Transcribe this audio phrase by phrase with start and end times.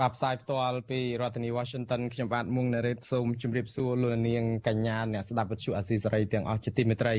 [0.00, 7.14] បាទផ្សាយផ្ទាល់ពីរដ្ឋធានី Washington ខ្ញុំបាទមុងណារ៉េតសូមជម្រាបសួរលោកនាងកញ្ញាអ្នកស្ដាប់វិទ្យុអាស៊ីសេរីទាំងអស់ជាទីមេត្រី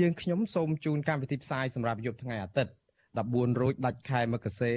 [0.00, 2.72] យើងខ្ញុំសូមជូនកម្មវិធីផ្សាយសម្រាប់យប់ថ្ងៃអាទិត្យ
[3.16, 4.74] 14រោចដាច់ខែមករា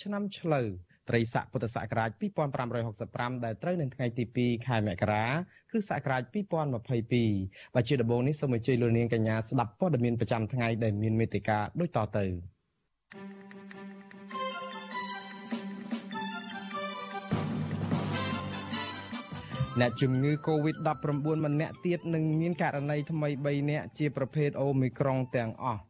[0.00, 0.66] ឆ្នាំឆ្លូវ
[1.08, 2.10] ត្រីស័កពុទ្ធសករាជ
[2.76, 5.26] 2565ដែលត្រូវនៅថ្ងៃទី2ខែមករា
[5.70, 12.26] គ្រិស្តសករាជ2022បាទជាដំបូងនេះសូមអញ្ជើញលោកនាងកញ្ញាស្ដាប់ព័ត៌មានប្រចាំថ្ងៃដែលមានមេត្តាដូចតទៅ
[19.80, 25.80] អ្នកជំងឺ Covid-19 ម្នាក់ទៀតនឹងមានករណីថ្មី3នាក់ជាប្រភេទអូមីក្រុងទាំងអស់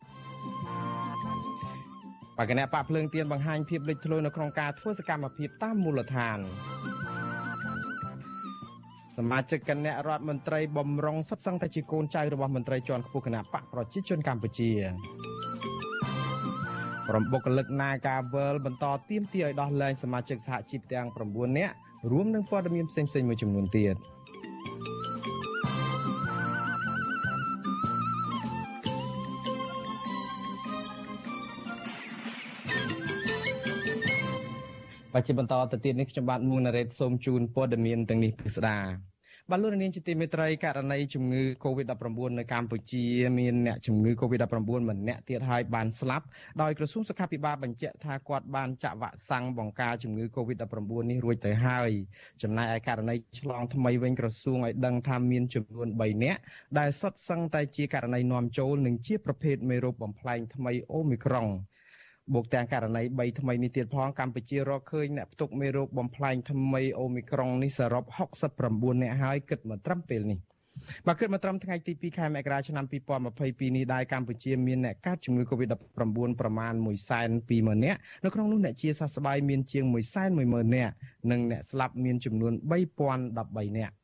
[2.37, 6.39] បកគណៈបកភ្លើងទៀនបង្ហាញភាពលេចធ្លោនៅក្នុងការធ្វើសកម្មភាពតាមមូលដ្ឋាន
[9.17, 14.71] សមាជិកគណៈរដ្ឋមន្ត្រីបំរុងសុទ្ធសឹងតែជាកូនចៅរបស់មន្ត្រីជាន់ខ្ពស់គណៈបកប្រជាជនកម្ពុជា
[17.09, 21.75] ក្រុមបុគ្គលិក Nagavel បន្តទៀមទាឲ្យដោះលែងសមាជិកសហជីពទាំង9នាក់
[22.09, 23.97] រួមនឹងព័ត៌មានផ្សេងៗមួយចំនួនទៀត
[35.13, 39.10] បាទជាបន្តទៅទៀតនេះខ្ញុំបាទមួងណារ៉េតសូមជូនព័ត៌មានទាំងនេះពិស្ដា
[39.53, 43.05] បាទលោកនាងជាទីមេត្រីករណីជំងឺ Covid-19 នៅកម្ពុជា
[43.39, 44.57] មានអ្នកជំងឺ Covid-19
[44.91, 46.25] ម្នាក់ទៀតហើយបានស្លាប់
[46.63, 51.91] ដោយក្រសួងសុខាភិបាលបញ្ជាក់ថាគាត់បានចាក់វ៉ាក់សាំងបង្ការជំងឺ Covid-19 នេះរួចទៅហើយ
[52.43, 56.41] ចំណែកឯករណីឆ្លងថ្មីវិញក្រសួងឲ្យដឹងថាមានចំនួន3នាក់
[56.79, 61.49] ដែលសុទ្ធសឹងតែជាករណីនាំចូលនិងជាប្រភេទមេរោគបំផ្លែងថ្មីអូមីក្រុង
[62.35, 68.05] បូកទាំងករណី3ថ្មីនេះទៀតផងកម្ពុជារកឃើញអ្នកផ្ទុកមេរោគបំផ្លែងថ្មីអូមីក្រុងនេះសរុប
[68.53, 70.41] 69អ្នកហើយគិតមកត្រឹមពេលនេះ
[71.07, 72.85] បាទគិតមកត្រឹមថ្ងៃទី2ខែមករាឆ្នាំ
[73.31, 76.75] 2022នេះដែរកម្ពុជាមានអ្នកកើតជំងឺ Covid-19 ប្រមាណ
[77.29, 79.85] 120,000នាក់នៅក្នុងនោះអ្នកជាសះស្បើយមានជាង
[80.31, 80.93] 110,000នាក់
[81.31, 83.95] និងអ្នកស្លាប់មានចំនួន3013នាក់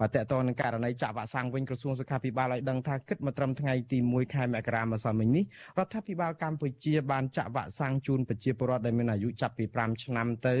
[0.00, 5.44] បាទតកតនឹងករណីចាក់វ៉ាក់សាំងវិញក្រសួងសុខាភិបាលឲ្យដឹងថាគិតមកត្រឹមថ្ងៃទី1ខែមករាម្សិលមិញនេះ
[5.78, 10.56] រដ្ឋាភិបាលកម្ពុជាបានចាក់វ៉ាក់សាំងជូនប្រជាពលរដ្ឋដែលមានអាយុចាប់ពី5ឆ្នាំទៅ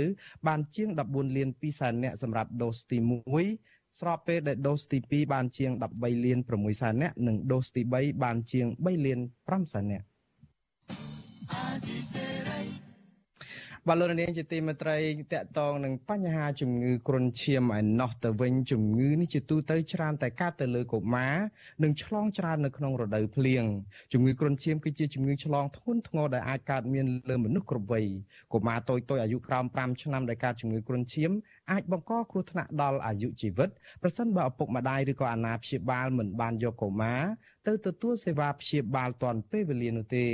[0.46, 2.98] បានជាង14លាន2សែននាក់សម្រាប់ដូសទី
[3.48, 10.06] 1ស្របពេលដែលដូសទី2បានជាង13លាន6សែននាក់និងដូសទី3បានជាង3លាន5សែននាក់
[13.88, 14.98] បាទលោកនាងជាទីមេត្រី
[15.32, 21.36] តកតងនឹងបញ្ហាជំងឺគ្រុនឈាមឯណោះទៅវិញជំងឺនេះជាទូទៅច្រើនតែកើតទៅលើកុមារ
[21.82, 23.64] និងឆ្លងច្រើននៅក្នុងរដូវភ្លៀង
[24.12, 28.06] ជំងឺគ្រុនឈាមគឺជាជំងឺឆ្លងធ្ងន់ធ្ងរដែលអាចកើតមានលើមនុស្សគ្រប់វ័យ
[28.52, 31.30] កុមារតូចៗអាយុក្រោម5ឆ្នាំដែលកើតជំងឺគ្រុនឈាម
[31.70, 33.68] អាចបង្កគ្រោះថ្នាក់ដល់អាយុជីវិត
[34.02, 37.22] ប្រសិនបើឪពុកម្ដាយឬក៏អាណាព្យាបាលមិនបានយកកុមារ
[37.66, 40.24] ទៅទទួលសេវាព្យាបាលទាន់ពេលវេលានោះទេ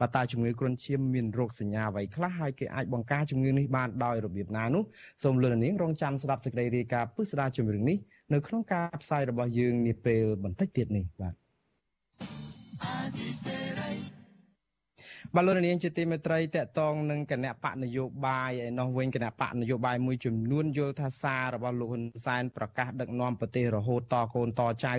[0.00, 4.84] បើតើជំងឺគ្រុនឈាមមានរោគសញ្ញាអ្វីខ្លះហើយគេអាចបង្ការជំងឺនេះបានដោយរបៀបណានោះ
[5.22, 7.98] សូមលោកនាងរងចាំស្ដាប់សេចក្តីរាយការណ៍ពិស្ដារជំរឿងនេះ
[8.32, 11.34] នៅក្នុងការផ្សាយរបស់យើងនាពេលបន្តិចទៀតនេះបាទ
[15.36, 24.94] បលរនាងជាទីមេត្រីតកតងនឹងគណៈបកនយោបាយឯនោះវិញគណៈបកនយោបាយមួយចំនួនយល់ថាសាររបស់លោកហ៊ុនសែនប្រកាសដឹកនាំប្រទេសរហូតតកូនតចៅ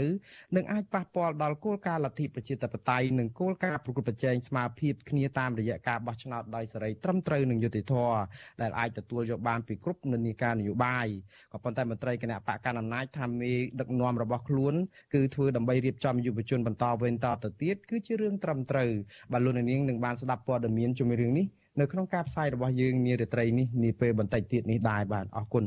[0.56, 8.18] នឹងអាចប៉ះពាល់ដល់គោលការណ៍លទ្ធិប្រជាធិបតេយ្យនិងគោលការណ៍ប្រកួតប្រជែងស្មារតីគ្នាតាមរយៈការបោះឆ្នោតដោយសេរីត្រឹមត្រូវនិងយុត្តិធម៌
[8.62, 11.08] ដែលអាចទទួលយកបានពីគ្រប់និន្នាការនយោបាយ
[11.54, 14.74] ក៏ប៉ុន្តែមន្ត្រីគណៈបកកណ្ដាលអំណាចថាមេដឹកនាំរបស់ខ្លួន
[15.14, 18.92] គឺធ្វើដើម្បីរៀបចំយុវជនបន្តវេនតទៅទៀតគឺជារឿងត្រឹមត្រូវ
[19.32, 21.46] បាទលោកនាងនឹងបានស្ដាប់ព័ត៌មានជំរឿងនេះ
[21.80, 25.66] នៅក្នុងការផ្សាយរបស់យើងនារាត្រីនេះនាពេលបន្តិចទៀតនេះដែរបាទអរគុណ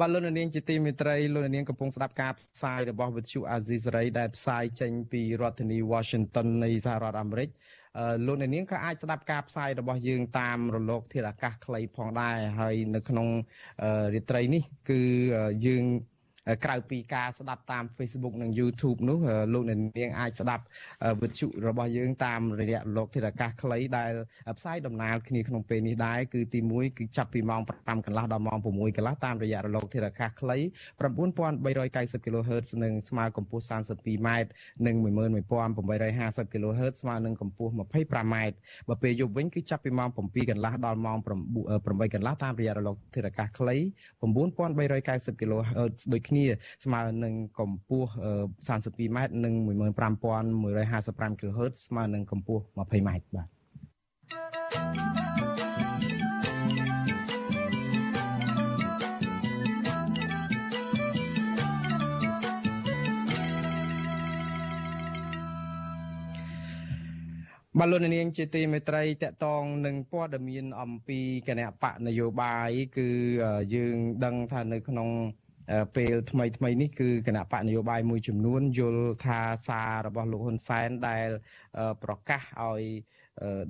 [0.00, 7.48] បាទលោកនាងជាទីមេត្រីលោកនាងកំពុងស្ដាប់ការផ្សាយរបស់វិទ្យុអាស៊ីសេរីដែលផ្សាយចេញពីរដ្ឋធានី Washington នៃសហរដ្ឋអាមេរិក
[8.26, 13.28] លោកអ្នកនាងក៏អាចស្ដាប់ការផ្សាយរបស់យើងតាមរលក ធាតុអាកាសខ្លីផងដែរហើយនៅក្នុង
[14.14, 15.00] រាត្រីនេះ គឺ
[15.66, 15.84] យើង
[16.64, 19.18] ក្រៅពីការស្ដាប់តាម Facebook និង YouTube នោះ
[19.52, 20.64] លោកអ្នកនាងអាចស្ដាប់
[21.22, 24.10] វិទ្យុរបស់យើងតាមរយៈលោកធារកាសខ្លីដែល
[24.58, 30.58] ផ្សាយដំណើរគ្នាក្នុងពេលនេះដែរគឺទី1គឺចាប់ពីម៉ោង5កន្លះដល់ម៉ោង6កន្លះតាមរយៈរលកធារកាសខ្លី
[31.20, 34.28] 9390 kHz និងស្មើកម្ពស់ 32m
[34.86, 38.36] និង11850 kHz ស្មើនឹងកម្ពស់ 25m
[38.88, 43.76] បើពេលយប់វិញគឺចាប់ពីម៉ោង7កន្លះដល់ម៉ោង8កន្លះតាមរយៈរលកធារកាសខ្លី
[44.20, 46.35] 9390 kHz ដូចគ្នា
[46.84, 48.10] ស្មើនឹងកម្ពស់
[48.68, 53.48] 32m និង15155 kHz ស្មើនឹងកម្ពស់ 20m បាទ
[67.80, 71.18] បាទលោកនាងជាទីមេត្រីតកតងនឹងព័ត៌មានអំពី
[71.48, 73.08] គណៈបកនយោបាយគឺ
[73.74, 75.08] យើងដឹងថានៅក្នុង
[75.96, 81.28] ពេលថ្មីថ្មីនេះគឺគណៈបកនយោបាយមួយចំនួនយល់ថាសាររបស់លោកហ៊ុនសែនដែល
[82.02, 82.82] ប្រកាសឲ្យ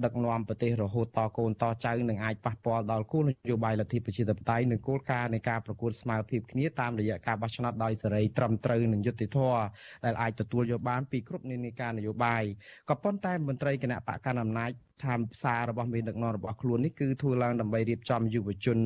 [0.04, 9.60] ដឹកនាំប្រទេសរហូតតកូនតចៅនឹងអាចប៉ះពាល់ដល់គោលនយោបាយលទ្ធិប្រជាធិបតេយ្យនិងគោលការណ៍នៃការប្រកួតស្មើភាពគ្នាតាមរយៈការបោះឆ្នោតដោយសេរីត្រឹមត្រូវនិងយុត្តិធម៌
[10.04, 12.42] ដែលអាចទទួលយកបានពីគ្រប់និន្នាការនយោបាយ
[12.88, 14.70] ក៏ប៉ុន្តែមន្ត្រីគណៈបកកណ្ដាលអំណាច
[15.04, 18.78] ថាសាររបស់មេដឹកនាំរបស់ខ្លួននេះគឺធ្វើឡើងដើម្បីរៀបចំយុវជន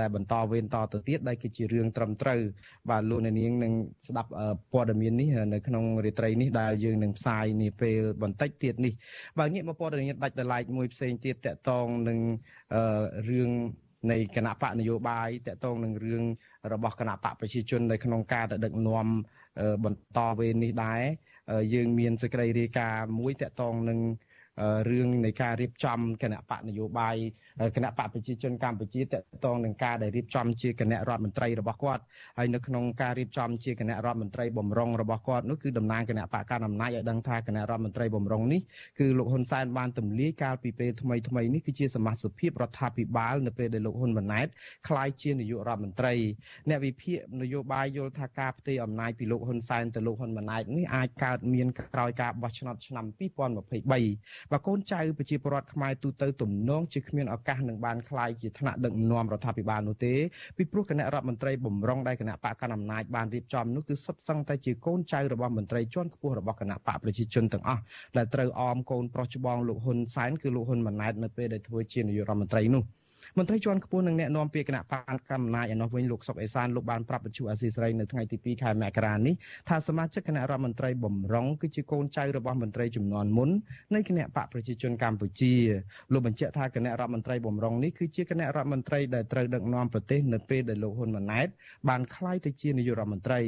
[0.00, 2.40] ដែលបន្តវេនតទៅទៀតដែលគឺជារឿងត្រឹមត្រូវ
[2.90, 3.72] បាទលោកអ្នកនាងនឹង
[4.08, 4.30] ស្ដាប់
[4.72, 8.92] ព័ត៌មាននេះនៅក្នុងរាត្រីនេះដែលយើងនឹងផ្សាយនាពេលបន្តិចទៀតនេះ
[9.38, 12.18] បាទងាកមកព័ត៌មានដាច់ដライមួយផ្សេងទៀតតកតងនឹង
[13.30, 13.50] រឿង
[14.10, 16.22] នៃគណៈបកនយោបាយតកតងនឹងរឿង
[16.72, 19.08] របស់គណៈបកប្រជាជននៅក្នុងការដឹកនាំ
[19.84, 21.02] បន្តវេននេះដែរ
[21.74, 23.98] យើងមានសេចក្តីរាយការណ៍មួយតកតងនឹង
[24.90, 27.16] រឿងនៃការរៀបចំគណៈបកនយោបាយ
[27.76, 32.02] គណៈបកប្រជាជនកម្ពុជាតកតងនឹងការដែលរៀបចំជាគណៈរដ្ឋមន្ត្រីរបស់គាត់
[32.38, 38.60] ហើយនៅក្នុងការរៀបចំជាគណៈរដ្ឋមន្ត្រីបំរុងរបស់គាត់នោះគឺតំណាងគណៈបកកណ្ដាលអំណាចឲ្យដឹងថាគណៈរដ្ឋមន្ត្រីបំរុងនេះ
[39.00, 44.46] គឺលោកហ៊ុនសែនបានទម្លាយកាលពីពេលថ្មីថ្មីនេះគឺជាសមាជិកភាពរដ្ឋាភិបាលនៅពេលដែលលោកហ៊ុនម៉ាណែត
[44.88, 46.14] ក្លាយជានាយករដ្ឋមន្ត្រី
[46.68, 60.14] អ្នកវិភាគនយោបាយយល់ថាការផ្ទេរអំណាចពីលោកហ៊ុនសែនទៅលោកហ៊ុនម៉ាណែតនេះអាចកើតមានក្រោយការបោះឆ្នោតឆ្នាំ2023បើកូនចៅប្រជាពលរដ្ឋខ្មែរទូទៅទំនងជាគ្មានឱកាសនឹងបានក្លាយជាថ្នាក់ដឹកនាំរដ្ឋាភិបាលនោះទេ
[60.56, 67.82] ពីព្រោះគណៈរដ្ឋមន្ត្រីបំរុងដែលគណៈបកកណ្ដាលអំណាចបានរៀបចំនោះគឺសុទ្ធសឹងតែជាកូនចៅរបស់មន្ត្រីជាន់ខ្ពស់របស់គណៈបកប្រជាជនទាំងអស់
[68.16, 72.84] ដែលត្រូវអមកូនប្រុសច្បងលោកហ៊ុនសែនគឺលោកហ៊ុនម៉ាណែតនៅពេលដែលធ្វើជានាយករដ្ឋមន្ត្រីនោះ។
[73.38, 79.34] មន្ត្រីជាន់ខ្ពស់នឹងអ្នកនាំពាក្យគណៈបកកម្មាណាចឯនោះវិញលោកសុកអេសានលោកបានប្រាប់បញ្ជូអាស៊ីសេរីនៅថ្ងៃទី2ខែមករានេះ
[79.68, 83.50] ថាសមាជិកគណៈរដ្ឋមន្ត្រីបំរុងគឺជាកូនចៅរបស់មន្ត្រីចំនួនមុន
[83.94, 85.54] នៃគណៈបកប្រជាជនកម្ពុជា
[86.12, 91.48] លោកបញ្ជាក់ថាគណៈរដ្ឋមន្ត្រីបំរុងនេះគឺជាគណៈរដ្ឋមន្ត្រីដែលត្រូវដឹកនាំប្រទេសនៅពេលដែលលោកហ៊ុនម៉ាណែត
[91.88, 93.40] បានក្លាយទៅជានាយករដ្ឋមន្ត្រី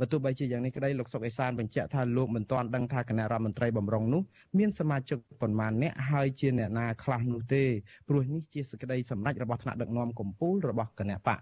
[0.00, 4.22] បើទោះបីជាយ៉ាងនេះក្តីលោកសុកអេសានបញ្ជាក់ថាលោកមិនទាន់ដឹងថាគណៈរដ្ឋមន្ត្រីបំរុងនោះ
[4.58, 7.64] មានសមាជិកប៉ុន្មានអ្នកហើយជាអ្នកណាខ្លះនោះទេ
[8.08, 11.40] ព្រោះនេះជាសេចក្តីសម្រេចរបស់ថ្នាក់ដឹកនាំកម្ពុជារបស់គណៈបក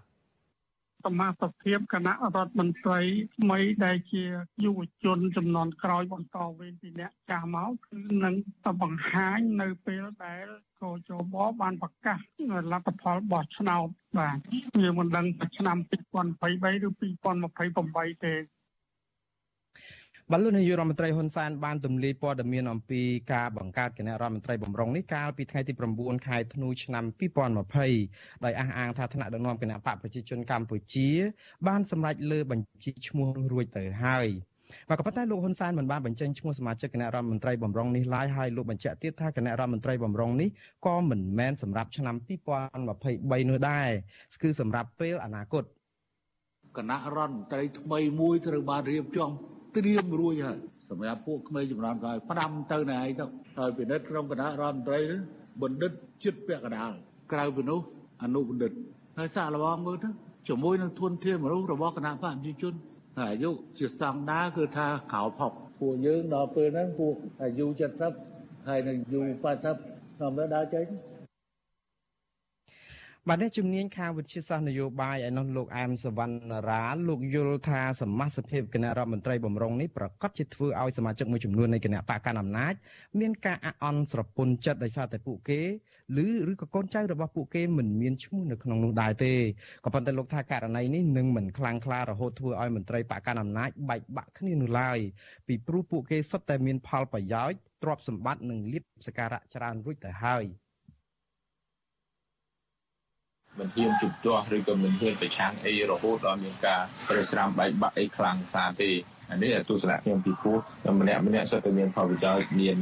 [1.05, 2.99] សមាជិកភាពគណៈរដ្ឋមន្ត្រី
[3.37, 4.23] ថ្មីដែលជា
[4.63, 8.35] យុវជនចំនួនក្រោយបន្តវេនពីអ្នកចាស់មកគឺនឹង
[8.81, 10.45] បង្ហាញនៅពេលដែល
[10.81, 12.17] កោជបបានប្រកាស
[12.71, 13.87] លទ្ធផលបោះឆ្នោត
[14.19, 14.37] បាទ
[14.81, 15.77] យើងមិនដឹងថាឆ្នាំ
[16.31, 16.89] 2023ឬ
[18.11, 18.33] 2028ទេ
[20.33, 23.01] បលុននាយករដ្ឋមន្ត្រីហ៊ុនសែនបានទម្លាយព័ត៌មានអំពី
[23.33, 27.05] ការបង្កើតគណៈរដ្ឋមន្ត្រីបំរុងនេះកាលពីថ្ងៃទី9ខែធ្នូឆ្នាំ
[27.75, 31.09] 2020ដោយអះអាងថាថ្នាក់ដឹកនាំគណៈបកប្រជាជនកម្ពុជា
[31.67, 34.27] បានសម្រេចលើបញ្ជីឈ្មោះរួចទៅហើយ
[34.89, 40.49] បាទក៏ប៉ុន្តែលោកហ៊ុនសែនមិនបានបញ្ចេញឈ្មោះសមាជិកគណៈរដ្ឋមន្ត្រីបំរុងនេះឡើយហើយលោកបញ្ជាក់ទៀតថាគណៈរដ្ឋមន្ត្រីបំរុងនេះ
[40.85, 43.89] ក៏មិនមែនសម្រាប់ឆ្នាំ2023នោះដែរ
[44.43, 45.63] គឺសម្រាប់ពេលអនាគត
[46.77, 49.31] គណៈរដ្ឋមន្ត្រីថ្មីមួយត្រូវបានរៀបចំ
[49.77, 53.25] ត្រៀមរួចហើយសម្រាប់ពួកក្មេងចំនួនក្រោយផ្ដាំទៅណែឯងទៅ
[53.57, 54.99] ហើយពិនិត្យក្នុងគណៈរដ្ឋមន្ត្រី
[55.61, 55.91] បណ្ឌិត
[56.23, 56.91] ចិត្តពាក់កណ្ដាល
[57.31, 57.79] ក្រៅពីនោះ
[58.23, 58.71] អនុបណ្ឌិត
[59.17, 60.09] ហើយសាកល្បងមើលទៅ
[60.47, 62.73] ជាមួយនឹងធនធានមនុស្សរបស់គណៈបកប្រជាជន
[63.19, 67.65] ហើយអាយុជាសង្ដាគឺថាក្រៅផុកពួកយើងដល់ពេលហ្នឹងពួកអាយុ
[68.17, 69.19] 70ហើយនឹងអាយុ
[69.65, 70.85] 80ធម្មតាចេញ
[73.29, 76.35] បាទនេះជំនាញខាងវិទ្យាសាស្ត្រនយោបាយឯនោះលោកអែមសវណ្ណ
[76.69, 82.73] រាលោកយល់ថាសមាជិកភាពគណៈរដ្ឋមន្ត្រីបំរុងនេះប្រកាសជាធ្វើឲ្យសមាជិកមួយចំនួននៃគណៈបកកណ្ដាលអំណាច
[83.19, 85.61] មានការអអន់ស្រពន់ចិត្តដោយសារតែពួកគេ
[86.23, 89.33] ឬឬក៏កូនចៅរបស់ពួកគេមិនមានឈ្មោះនៅក្នុងនោះដែរទេ
[89.85, 94.99] ក៏ប៉ុន្តែលោកថាករណីនេះនឹងមិនខ្លាំងក្លារហូតធ្វើឲ្យមន្ត្រីបកកណ្ដាលអំណាចបែកបាក់គ្នានោះឡើយ
[95.47, 100.45] ពីព្រោះពួកគេសុទ្ធតែមានផលប្រយោជន៍ទ្រព្យសម្បត្តិនិងលៀបសការៈច្រើនរួចទៅហើយ
[103.59, 108.91] មិនហ៊ានជំទាស់ឬក៏មិនហ៊ានប្រឆាំងអីរហូតដល់មានការប្រេះស្រាំបែកបាក់អីខ្លាំងខ្លាទេ
[109.31, 110.57] អានេះទស្សនៈខ្ញុំពីព្រោះ
[111.01, 112.75] ម្នាក់ម្នាក់សុទ្ធតែមានផលប្រយោជន៍មាន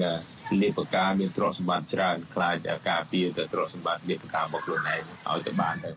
[0.62, 2.56] លេបការមានទ្រព្យសម្បត្តិច្រើនខ្លាច
[2.90, 5.92] ការពារទៅទ្រព្យសម្បត្តិលេបការរបស់ខ្លួនឯងឲ្យទៅបានទៅ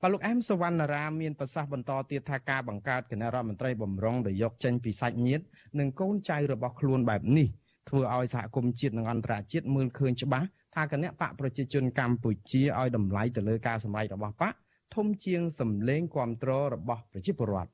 [0.00, 5.44] បាទលោកអែមសវណ្ណរាមានប្រសាសន៍បន្តទៀតថាការបង្កើតគណៈរដ្ឋមន្ត្រីបំរុងដែលយកចេញពីសាច់ញាតិ
[5.78, 7.48] និងកូនចៅរបស់ខ្លួនបែបនេះ
[7.88, 14.54] ធ្វើឲ្យសហគមន៍ជាតិនិងអន្តរជាតិមើលឃើញច្បាស់ ថាគណៈបកប្រជាជនកម្ពុជាឲ្យតម្លៃទៅលើការសម្ដែងរបស់បក
[14.94, 17.70] ធំជាងសម្លេងគ្រប់គ្រងរបស់ប្រជាពលរដ្ឋ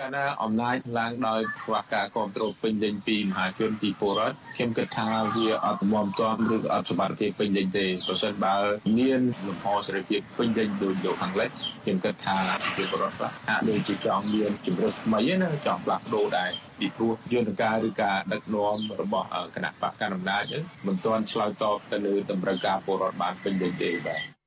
[0.00, 8.56] កាលណាអំណាចឡើងដោយខ្វះការគ្រប់គ្រងពេញលេញពីមហាជនពីពលរដ្ឋខ្ញុំគិតថាវាអត់មមទាំឬក៏អត់សមត្ថភាពពេញលេញទេប្រសិនបើ
[8.98, 11.50] មានលំហសេរីភាពពេញលេញដូចយកខាងលិច
[11.84, 20.44] ខ្ញុំគិតថាប្រជាពលរដ្ឋខ្លះហាក់ដូចជាចង់មានជំរឿនថ្មីណាចង់ផ្លាស់ប្ដូរដែរពីព្រោះយន្តការឬការដឹកនាំរបស់គណៈបកកណ្ដាលអំណាច
[20.86, 24.39] មិនទាន់ឆ្លើយតបទៅលើតម្រូវការពលរដ្ឋបានពេញលេញទេបាទ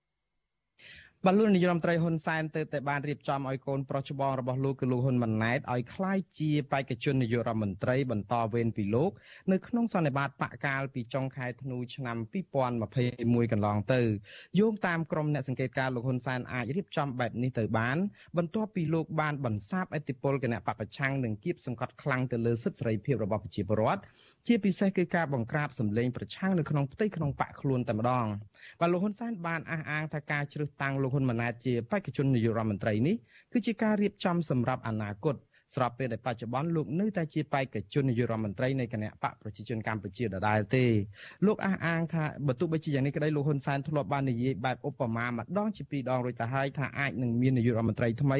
[1.27, 9.11] បាទលោកនាយរដ្ឋមន្ត្រីហ៊ុនសែនទើបតែបានរៀបចំឲ្យកូនប្រុសច្បងរបស់លោកគឺលោកហ៊ុនម៉ាណែតឲ្យក្លាយជាបេក្ខជននាយករដ្ឋមន្ត្រីបន្តវេនពីលោក
[9.51, 12.17] នៅក្នុងសន្និបាតបកកាលពីចុងខែធ្នូឆ្នាំ
[12.83, 14.01] 2021កន្លងទៅ
[14.59, 17.97] យោងតាមក្រុមអ្នកសង្កេតការលោកហ៊ុនសែនអាចរៀបចំបែបនេះទៅបាន
[18.37, 24.01] បន្ទាប់ពីលោកបានបន្សាបអធិបុលគណៈបពប្រឆាំងនិងគៀបសង្កត់ខ្លាំងទៅលើសិទ្ធិសេរីភាពរបស់ប្រជាពលរដ្ឋ
[24.47, 28.27] ជាពិសេសគឺការបង្ក្រាបសម្លេងប្រឆាំងនៅក្នុងផ្ទៃក្នុងបកខ្លួនតែម្ដង
[28.79, 33.15] បាទលោកហ៊ុនសែនបានអះអាងថាការជ្រើសតាំងលោកហ៊ុនម៉ាណែតជាបេក្ខជននាយករដ្ឋមន្ត្រីនេះ
[33.53, 35.35] គឺជាការរៀបចំសម្រាប់អនាគត
[35.75, 40.85] ស្របពេលដែលបច្ចុប្បន្នលោកនៅតែជាបេក្ខជននាយករដ្ឋមន្ត្រីនៃគណៈបកប្រជាជនកម្ពុជាដដែលទេ
[41.45, 48.39] លោកអះអាងថាបើទោះបីជាយ៉ាងនេះក្តីលោកហ៊ុនសែនធ្លាប់បាននិយាយបែបឧបមាម្ដងជាពីរដងរួចទៅហើយថាអាចនឹងមាននាយករដ្ឋមន្ត្រីថ្មី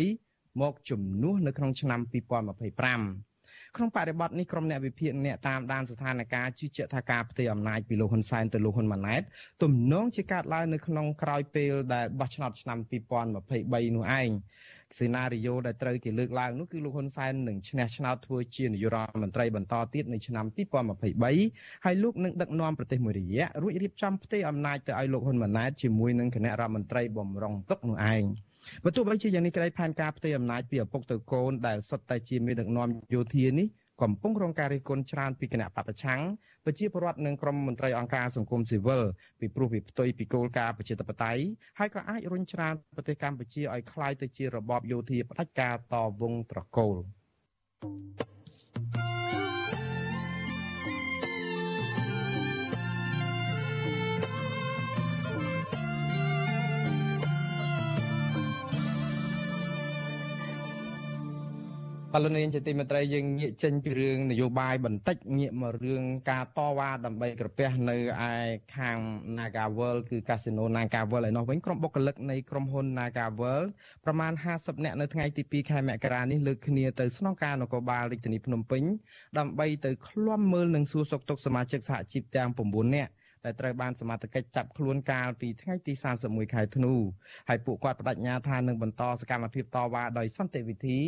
[0.62, 3.33] មកជំនួសនៅក្នុងឆ្នាំ2025
[3.78, 9.22] ក្នុងបរិបទនេះក្រុមអ្នកវិភាគអ្នកតាមដានស្ថានភាពជឿជាក់ថាការផ្ទេរអំណាចពីលោកហ៊ុនសែនទៅលោកហ៊ុនម៉ាណែត
[9.64, 14.30] ទំនងជាកើតឡើងនៅក្នុងក្រោយពេលដែលបោះឆ្នោតឆ្នាំ2023នោះឯង
[15.00, 20.46] សេណារីយ៉ូដែលត្រូវគេលើកឡើងនោះគឺលោកហ៊ុនសែននឹងឈ្នះឆ្នោតធ្វើជានាយករដ្ឋមន្ត្រីបន្តទៀតនៅឆ្នាំ
[21.16, 28.24] 2023ហើយលោកនឹងដឹកនាំប្រទេសមួយរយៈរួចរៀបចំផ្ទេរអំណាចទៅឲ្យលោកហ៊ុនម៉ាណែតជាមួយនឹងគណៈរដ្ឋមន្ត្រីបំរុងទុកនោះឯង
[28.85, 33.69] បើទោះបីជាយ៉ាងនេះក្តីផែនការផ្ទេរអំណាចពីឪពុកទៅកូនដែលសុទ្ធតែជាមេដឹកនាំយោធានេះ
[34.03, 36.21] កំពុងរងការរិះគន់ច្រើនពីគណៈបពប្រឆាំង
[36.65, 39.05] ប្រជាពលរដ្ឋនិងក្រុមមន្ត្រីអង្គការសង្គមស៊ីវិល
[39.41, 41.43] ពីព្រោះវាផ្ទុយពីគោលការណ៍ប្រជាធិបតេយ្យ
[41.79, 46.97] ហើយក៏អាចរុញច្រានប្រទេសកម្ពុជាឲ្យคล้ายទៅជារបបយោធាផ្ដាច់ការតវងត្រកូល
[47.83, 48.42] thank you
[62.16, 67.98] បលនាងជាទីមេត្រីយើងងាកចេញពីរឿងនយោបាយបន្តិចងាកមករឿងការតវ៉ាដើម្បីក្រពះនៅ
[68.30, 68.34] ឯ
[68.78, 68.98] ខាង
[69.38, 73.64] Nagawal គឺកាស៊ីណូ Nagawal ឯនោះវិញក្រុមបុគ្គលិកនៃក្រុមហ៊ុន Nagawal
[74.06, 78.84] ប្រមាណ50នាក់នៅថ្ងៃទី2ខែមករានេះលើកគ្នាទៅស្នងការនគរបាលរាជធានីភ្នំពេញ
[79.38, 83.12] ដើម្បីទៅឃ្លាំមើលនិងសួរសុខទុក្ខសមាជិកសហជីពទាំង9នាក់
[83.46, 85.94] ដែលត្រូវបានសមត្ថកិច្ចចាប់ខ្លួនកាលពីថ្ងៃទី
[86.24, 86.94] 31ខែធ្នូ
[87.50, 91.00] ហើយពួកគាត់បដិញ្ញាថានឹងបន្តសកម្មភាពតវ៉ាដោយសន្តិវិធី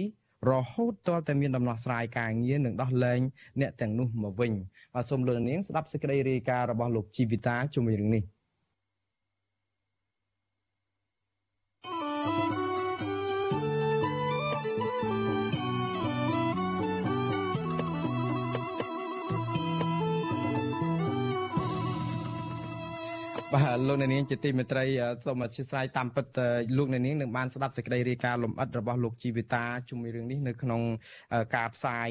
[0.49, 3.21] រហូតទាល់តែមានដំណោះស្រាយការងារនិងដោះលែង
[3.61, 4.51] អ្នកទាំងនោះមកវិញ
[4.93, 8.34] បាទសូមលោកនាងស្ដាប់សេចក្តីរាយការណ៍របស់លោកជីវិតាជុំវិញរឿងនេះ
[23.55, 24.85] បាទលោកអ្នកនាងជាទីមេត្រី
[25.25, 26.25] សូមអធិស្ឋានតាមពិត
[26.77, 30.81] លោកអ្នកនាងនឹងបានស្ដាប់សេចក្តីរាយការណ៍លម្អិតរបស់លោកជីវិតាជុំវិញរឿងនេះនៅក្នុង
[31.55, 32.07] ការផ្សាយ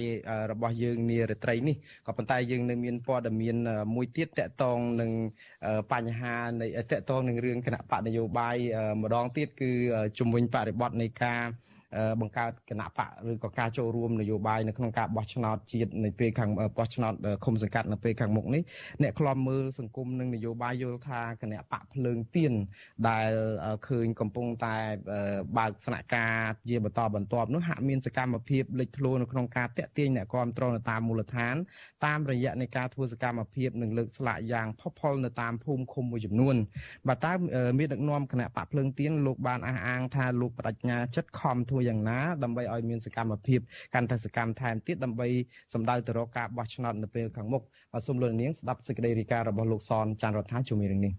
[0.53, 3.57] របស់យើងនារាត្រីនេះក៏ប៉ុន្តែយើងនៅមានព័ត៌មាន
[3.95, 5.11] មួយទៀតតកតងនឹង
[5.93, 8.57] បញ្ហានៃតកតងនឹងរឿងគណៈបកនយោបាយ
[9.03, 9.71] ម្ដងទៀតគឺ
[10.19, 11.43] ជុំវិញបរិបទនៃការ
[12.21, 18.63] បង្កើតគណៈបកឬក៏ការចូលរួមនយោបាយនៅក្នុងការបោះឆ្នោតជាតិនៅពេលខាងបោះឆ្នោតឃុំសង្កាត់នៅពេលខាងមុខនេះ
[19.03, 22.53] អ្នកខ្លំមើលសង្គមនិងនយោបាយយល់ថាគណៈបកភ្លើងទៀន
[23.09, 23.31] ដែល
[23.89, 24.77] ឃើញកំពុងតែ
[25.59, 26.35] បើកស្នាក់ការ
[26.71, 31.55] ជាបន្តបន្ទាប់នោះហាក់មានសកម្មភាពលេចធ្លោនៅក្នុងការតាក់ទាញអ្នកគ្រប់គ្រងនៅតាមមូលដ្ឋាន
[32.05, 36.57] តាមរយៈនៃការធ្វើសកម្មភាពនិងលើកស្លាកយ៉ាងផុសផុលនៅតាមភូមិឃុំមួយចំនួន
[37.09, 37.33] បាទតើ
[37.79, 43.61] មានដឹកនាំគណៈបកភ្លើងទៀនលោកបានអះអាងថាលោកបដិញ្ញាចិត្តខំធ្វើយ៉ាងណាដើម្បីឲ្យមានសកម្មភាព
[43.95, 45.29] កាន់តែសកម្មថែមទៀតដើម្បី
[45.75, 47.63] សម្ដៅទៅរកការបោះឆ្នោតនៅពេលខាងមុខ
[47.93, 51.13] បាទសូមលោកនាងស្ដាប់សេចក្តីរាយការណ៍របស់លោកសនចាន់រដ្ឋាជំនាញរឿងនេះ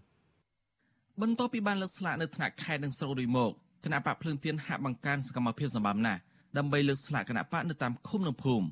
[1.21, 3.51] បន្ទាប់ពីបានលើកស្លាកនៅថ្នាក់ខេត្តនិងស្រុករួចមក
[3.83, 6.19] គណៈបកភ្លើងទៀនហាក់បង្កើនសកម្មភាពសម្បំណាស់
[6.57, 8.65] ដើម្បីលើកស្លាកគណៈបកនៅតាមឃុំនិងភូមិ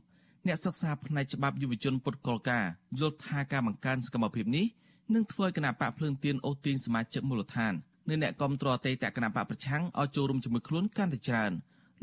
[0.47, 2.65] អ្នកសិក្សាផ្នែកច្បាប់យុវជនពុតកលការ
[2.99, 4.65] យល់ថាការបង្កើនសកម្មភាពនេះ
[5.13, 7.73] នឹងធ្វើឲ្យគណៈបកភ្លើងទៀនអូសទាញសមាជិកមូលដ្ឋាន
[8.09, 11.51] និងអ្នកគ្រប់គ្រងអតីតគណៈបកប្រឆាំងឲ្យចូលរួមជាមួយខ្លួនកាន់តែច្រើន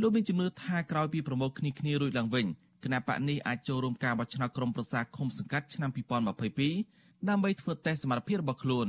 [0.03, 2.47] លោកមានជំនឿថាក្រោយពីប្រមូលគ្នាគ្នារួចឡើងវិញ
[2.85, 8.87] គណៈបកនេះអាចចូលរួមការបោះឆ្នោតក្រុមប្រឹក្សាឃុំសង្កាត់ឆ្នាំ2022ដើម្បីធ្វើតេស្តសមត្ថភាពរបស់ខ្លួន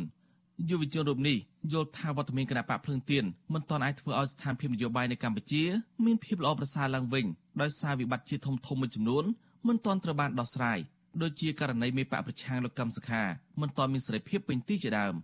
[0.70, 1.38] យុវជនរូបនេះ
[1.74, 5.64] យល់ថាវត្តមានគណៈបកភ្លើងទៀនមិនទាន់អាចធ្វើឲ្យស្ថានភាពនយោបាយនៅកម្ពុជា
[6.06, 7.26] មានភាពល្អប្រសើរឡើងវិញ
[7.62, 9.26] ដោយសារវិបត្តិជាធំធំមួយចំនួន
[9.68, 10.80] មិនទាន់ត្រូវបានដោះស្រាយ
[11.22, 13.22] ដូចជាករណីមេបកប្រឆាំងលោកកឹមសុខា
[13.62, 15.16] មិនទាន់មានសេរីភាពពេញទីជាដើម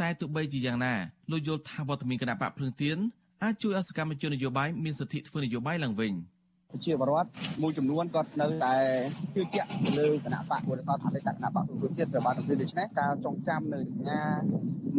[0.00, 0.94] តែទោះបីជាយ៉ាងណា
[1.30, 2.98] លោកយល់ថាវត្តមានគណៈបកភ្លើងទៀន
[3.44, 6.12] អាចជួយឲ្យសកម្មជននយោបាយមានសិទ្ធិធ្វើនយោបាយឡើងវិញ
[6.70, 7.28] ប្រជាពលរដ្ឋ
[7.62, 8.74] មួយចំនួនក៏នៅតែ
[9.34, 14.22] ជឿជាក់ទៅលើគណៈបកពលរដ្ឋថាតែគណៈបកប្រជាជាតិត្រូវបានធ្វើដូច្នេះការចងចាំនៅសញ្ញា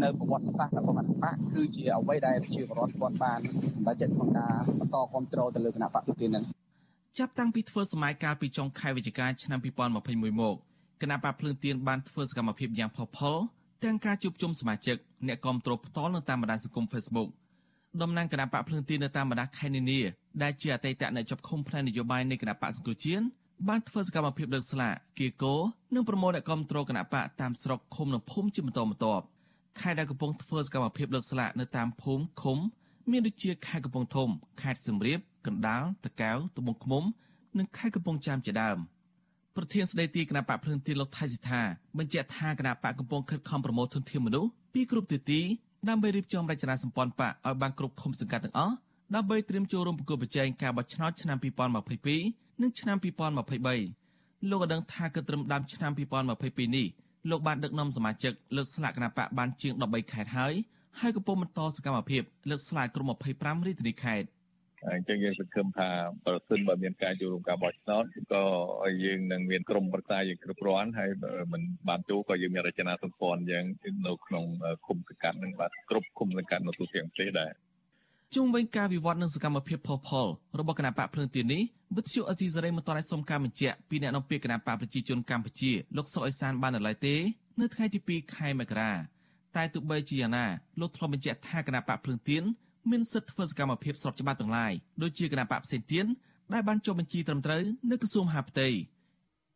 [0.03, 3.39] នៅប្រវត្តិសាស្ត្ររបស់គណៈបកគឺជាអ្វីដែលប្រជាពលរដ្ឋគាត់បាន
[3.85, 6.43] បើចិត្តក្នុងការបន្តគ្រប់គ្រងទៅលើគណៈបកប្រជាជាតិនេះ
[7.19, 10.55] ចាប់តាំងពីធ្វើសម័យកាលពីចុងខែវិច្ឆិកាឆ្នាំ2021មក
[11.01, 13.35] គណៈបកភ្លើងទៀនបានធ្វើសកម្មភាពយ៉ាងផុសផុល
[13.83, 17.29] ទាំងការជួបជុំសមាជិកអ្នកគាំទ្រផ្ទាល់នៅតាមបណ្ដាញសង្គម Facebook
[18.01, 19.99] តំណាងគណៈបកភ្លើងទៀននៅតាមបណ្ដាខេត្តនានា
[20.43, 23.23] ដែលជាអតីតអ្នកជាប់ឃុំផ្នែកនយោបាយនៃគណៈបកសង្គ្រោះជាតិ
[23.67, 25.55] បានធ្វើសកម្មភាពលើកស្លាកគៀកោ
[25.95, 29.25] និងប្រមូលអ្នកគាំទ្រគណៈបកតាមស្រុកឃុំនិងភូមិជាបន្តបន្ទាប់
[29.79, 32.57] ខេត្តដែលកំពុងធ្វើសកម្មភាពលើកស្លាកនៅតាមភូមិឃុំ
[33.11, 34.29] មានដូចជាខេត្តកំពង់ធំ
[34.61, 37.03] ខេត្តសៀមរាបកណ្ដាលតាកែវត្បូងឃ្មុំ
[37.57, 38.77] និងខេត្តកំពង់ចាមជាដើម
[39.55, 41.61] ប្រធានស្ដីទីគណៈបកភ្លឹងទីលោកថៃសិដ្ឋា
[41.97, 45.41] បញ្ជាក់ថាគណៈបកកំពុងខិតខំប្រមូលធនធានមនុស្សពីគ្រប់ទិទី
[45.87, 48.75] ដើម្បីរៀបចំរចនាសម្ព័ន្ធបកឲ្យបានគ្រប់ឃុំសង្កាត់ទាំងអស់
[49.15, 51.37] ដើម្បីត្រៀមចូលរួមប្រគល់ប្រជែងការបោះឆ្នោតឆ្នាំ
[51.99, 56.87] 2022និងឆ្នាំ2023លោកក៏ដឹងថាគឺត្រឹមដើមឆ្នាំ2022នេះ
[57.29, 60.53] លោកបានដឹកនាំសមាជិកលើកស្លាកគណៈបកបានជាង13ខេត្តហើយ
[60.99, 63.07] ហើយកំពុងបន្តសកម្មភាពលើកស្លាកក្រុម
[63.37, 64.27] 25រាជធានីខេត្ត
[64.87, 65.89] អញ្ចឹងយើងសង្ឃឹមថា
[66.25, 68.43] ប្រសិនបើមានការចូលរួមការបោះឆ្នោតក៏
[69.03, 71.09] យើងនឹងមានក្រុមប្រឹក្សាយើងគ្រប់គ្រាន់ហើយ
[71.53, 73.65] មិនបានចូលក៏យើងមានរចនាសម្ព័ន្ធយ៉ាង
[74.07, 74.45] នៅក្នុង
[74.87, 77.51] គុំសង្កាត់នឹងបាទគ្រប់គុំសង្កាត់នៅទូទាំងប្រទេសដែរ
[78.35, 80.27] ជុំវិញការវិវត្តនិងសកម្មភាពផុសផុល
[80.59, 81.63] របស់គណៈបកភ្លើងទៀននេះ
[81.97, 87.15] វិទ្យុអេស៊ីសរ៉េមិនទាន់អាចសុំការបញ្ជាក់ពីអ្នកនាំពាក្យគណៈបកប្រជាជនកម្ពុជាលោកសុកអេសានបាននៅឡើយទេ
[87.59, 88.91] នៅថ្ងៃទី2ខែមករា
[89.55, 90.45] តែទោះបីជាយ៉ាងណា
[90.79, 92.43] លោកធ្លាប់បញ្ជាក់ថាគណៈបកភ្លើងទៀន
[92.91, 96.05] មានសិទ្ធិធ្វើសកម្មភាពស្របច្បាប់ទាំងឡាយដូចជាគណៈបកផ្សេងទៀត
[96.53, 98.67] ដែលបានចុះបញ្ជីត្រឹមត្រូវនៅក្រសួងមហាផ្ទៃ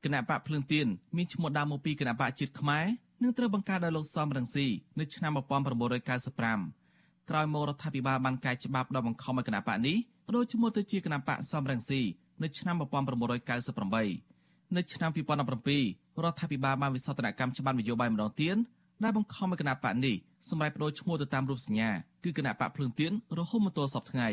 [0.04, 2.86] គណៈបកភ្លើងទៀនមានឈ្មោះដើមមកពីគណៈបកជាតិខ្មែរ
[3.24, 4.68] និងត្រូវបង្កើតដោយលោកសំរងស៊ី
[5.00, 12.02] នៅឆ្នាំ1995ក្រោយមករដ្ឋាភិបាលបានកែច្បាប់ដល់បង្ខំឲ្យគណៈបកនេះបដូរឈ្មោះទៅជាគណៈបកសំរងស៊ី
[12.44, 18.56] នៅឆ្នាំ1998នៅឆ្នាំ2017រដ្ឋាភិបាលបានវិសោធនកម្មច្បាប់នយោបាយម្ដងទៀត
[19.04, 20.16] ដែលបង្ខំឲ្យគណៈបកនេះ
[20.50, 21.90] សម្រាប់បដូរឈ្មោះទៅតាមរូបសញ្ញា
[22.24, 24.30] គឺគណៈបកភ្លើងទៀនរហូតមកទល់សពថ្ងៃ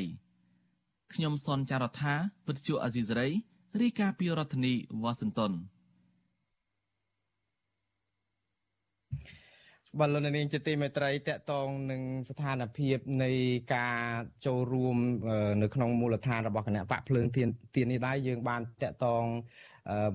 [1.14, 2.14] ខ្ញុំសនចាររថា
[2.46, 3.28] វិទ្យុអាស៊ីសេរី
[3.80, 5.52] រាយការណ៍ពីរដ្ឋធានីវ៉ាស៊ីនតោន
[9.98, 13.30] បលននាងជាទីមេត្រីតកតងនឹងស្ថានភាពនៃ
[13.74, 13.98] ការ
[14.46, 14.96] ចូលរួម
[15.62, 19.24] នៅក្នុងមូលដ្ឋានរបស់គណៈបកភ្លើងទៀនទៀននេះដែរយើងបានតកតង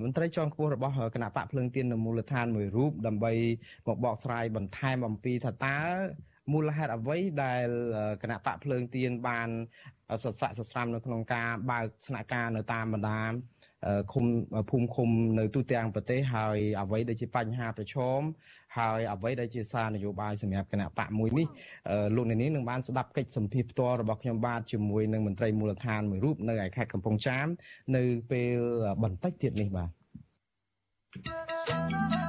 [0.01, 3.33] មន្ត្រីជាន់ខ្ពស់របស់គណៈបកភ្លើងទៀននៅមូលដ្ឋានមួយរូបដើម្បី
[3.87, 5.79] មកបកស្រាយបន្ថែមអំពីថាតើ
[6.53, 7.67] មូលហេតុអ្វីដែល
[8.21, 9.49] គណៈបកភ្លើងទៀនបាន
[10.23, 13.21] សស័កសស្រាំនៅក្នុងការបើកស្នាក់ការនៅតាមបណ្ដា
[14.11, 14.25] ឃុំ
[14.69, 18.21] ភូមិឃុំនៅទូទាំងប្រទេសហើយអ្វីដែលជាបញ្ហាប្រឈម
[18.77, 21.47] ហើយអ្វីដែលជាសារនយោបាយសម្រាប់គណៈបកមួយនេះ
[22.15, 27.47] លោកអ្នកនាងនឹងបានស្ដាប់កិច្ចសម្ភាសផ្ទាល់របស់ខ្ញុំបាទជាមួយនឹងមន្ត្រីមូលដ្ឋានមួយរូបនៅឯខេត្តកំពង់ចាម
[27.95, 28.57] នៅពេល
[29.03, 29.89] បន្តិចទៀតនេះបាទ
[31.67, 32.24] thank you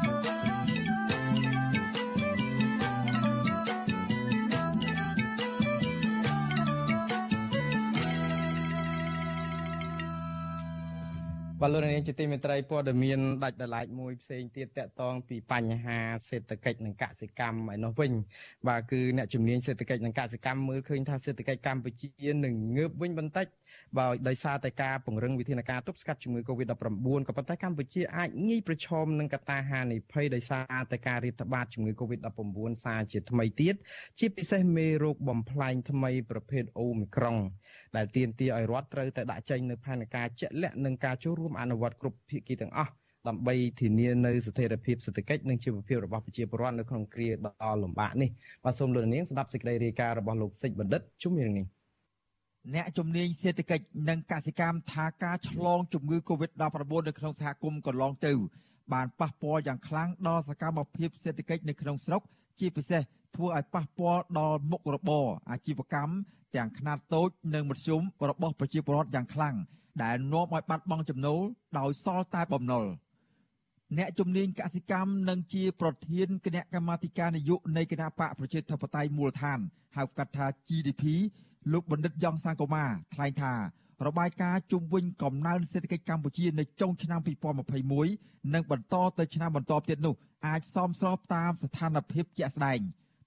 [11.63, 18.13] បលរនាងជាទីមេត្រីព័ត៌មានដាច់ដライមួយផ្សេងទៀតតកតងពីបញ្ហាសេដ្ឋកិច្ចនិងកសិកម្មឯនោះវិញ
[18.69, 23.47] បាទគឺអ្នកជំនាញសេដ្ឋកិច្ចនិងកសិកម្មមើលឃើញថាសេដ្ឋកិច្ចកម្ពុជានឹងងើបវិញបន្តិច
[23.99, 33.75] បើដោយសារតែការពង្រឹងវិធានការទប់ស្កាត់ជំងឺ Covid-19 ក៏ប៉ុន្តែកម្ពុជាអាចងាយប្រឈមនឹងកត្តាហានិភ័យដោយសារតែការរាតត្បាតជំងឺ Covid-19 សារជាថ្មីទៀត
[34.19, 37.37] ជាពិសេសមេរោគបំផ្លែងថ្មីប្រភេទអូមីក្រុង
[37.97, 42.93] ដែលទាមទារឲ្យរដ្ឋត្រូវតែដាក់ចេញនៅផែនការជាក់លាក់និងការចូលរួមអនុវត្តគ្រប់ភាគីទាំងអស់
[43.29, 48.31] ដើម្បីធានានៅស្ថិរភាពសេដ្ឋកិច្ចនិងជីវភាពរបស់ប្រជាពលរដ្ឋនៅក្នុងគ្រាដ៏លំបាកនេះ
[48.65, 51.67] បាទសូមលោកនាងស្ដាប់សេចក្តីរាយការណ៍របស់លោកសិចបណ្ឌិតជុំរឿងនេះ
[52.75, 56.63] អ្នកជំនាញសេដ្ឋកិច្ចនិងកសិកម្មថាការឆ្លងជំងឺ Covid-19
[57.09, 58.33] នៅក្នុងសហគមន៍កន្លងទៅ
[58.93, 62.23] បានប៉ះពាល់យ៉ាងខ្លាំងដល់សកម្មភាពសេដ្ឋកិច្ចនៅក្នុងស្រុក
[62.61, 63.03] ជាពិសេស
[63.37, 66.13] ធ្វើឲ្យប៉ះពាល់ដល់មុខរបរអាជីវកម្ម
[66.57, 69.55] ទាំងខ្នាតតូចនិងមធ្យមរបស់ប្រជាពលរដ្ឋយ៉ាងខ្លាំង
[70.03, 71.41] ដែលនាំឲ្យបាត់បង់ចំណូល
[71.79, 72.85] ដោយសល់តែបំណុល
[73.99, 79.59] អ្នកជំនាញកសិកម្មនិងជាប្រធានគណៈកម្មាធិការនយោបាយនៃគណៈបកប្រជាធិបតេយ្យមូលដ្ឋាន
[79.97, 81.03] ហៅកាត់ថា GDP
[81.73, 83.53] លោកបណ្ឌិតយ៉ងសង្គមាថ្លែងថា
[84.07, 87.21] របាយការណ៍ជុំវិញកំណើនសេដ្ឋកិច្ចកម្ពុជានៅចុងឆ្នាំ
[87.87, 90.15] 2021និងបន្តទៅឆ្នាំបន្តទៀតនោះ
[90.47, 92.81] អាចសមស្របតាមស្ថានភាពជាក់ស្ដែង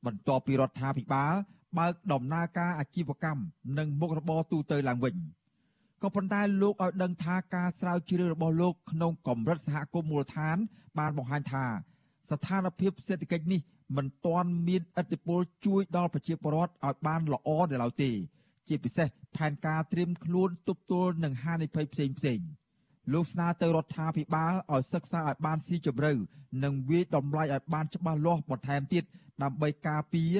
[0.06, 1.34] បន្ទាប់ពីរដ្ឋាភិបាល
[1.78, 3.42] បើកដំណើរការអាជីវកម្ម
[3.78, 5.16] និងមុខរបរទូទៅឡើងវិញ
[6.02, 10.58] ក៏ប៉ុន្តែលោកឲ្យដឹងថាការស្រាវជ្រាវរបស់លោកក្នុងកម្រិតសហគមន៍មូលដ្ឋាន
[11.00, 11.66] បានបង្ហាញថា
[12.32, 13.62] ស្ថានភាពសេដ្ឋកិច្ចនេះ
[13.96, 18.12] មិនទាន់មានឥទ្ធិពលជួយដល់ប្រជាពលរដ្ឋឲ្យបានល្អនៅឡើយទេ
[18.68, 22.40] ជាពិសេសផែនការត្រៀមខ្លួនទប់ទល់នឹងហានិភ័យផ្សេងផ្សេង
[23.14, 26.14] លោកស្នើទៅរដ្ឋាភិបាលឲ្យសិក្សាឲ្យបានស៊ីជម្រៅ
[26.64, 29.04] និងវាយតម្លៃឲ្យបានច្បាស់លាស់បន្ថែមទៀត
[29.44, 30.34] ដើម្បីការពារ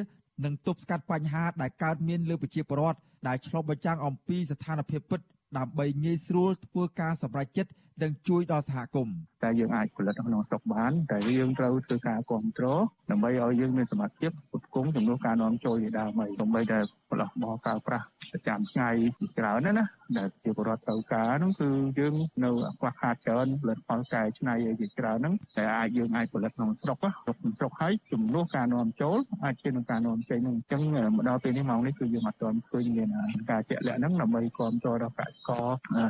[0.46, 5.20] និងទប់ស្កាត់បញ្ហាដែលកើតមានលើប្រជាពលរដ្ឋដែលឆ្លុះបញ្ចាំងអំពីស្ថានភាពពិត
[5.58, 7.72] ដើម្បីងាយស្រួលធ្វើការសម្រេចចិត្ត
[8.04, 12.82] និងជួយដល់សហគមន៍តែយើងអាចផលិតក្នុងស្រុកបានតែយើងត្រូវធ្វើការគ្រប់គ្រង
[13.12, 16.80] ដើម្បីឲ្យយើងមានសមត្ថភាពគ្រប់គ្រងចំនួនការនាំចូលជាដើមហើយដើម្បីតែ
[17.20, 19.86] ផលិតបោកៅប្រាស់ប្រចាំថ្ងៃជាច្រើនណាណា
[20.18, 30.82] ដែលជាបរដ្ឋត្រូវការហ្នឹងគឺយើងនៅខ្វះខាតច្រើនផលិតផលកែច្នៃឲ្យជាច្រើនហ្នឹងតែអាចយើងអាចផលិតក្នុងស្រុកក្នុងស្រុកហើយចំនួនការនាំចូលអាចជានឹងការនាំចេញហ្នឹងអញ្ចឹង
[31.16, 33.10] មកដល់ពេលនេះម៉ោងនេះគឺយើងអត់ទាន់ឃើញមាន
[33.52, 35.66] ការជាក់លាក់ហ្នឹងដើម្បីគ្រប់គ្រងដល់កសិករ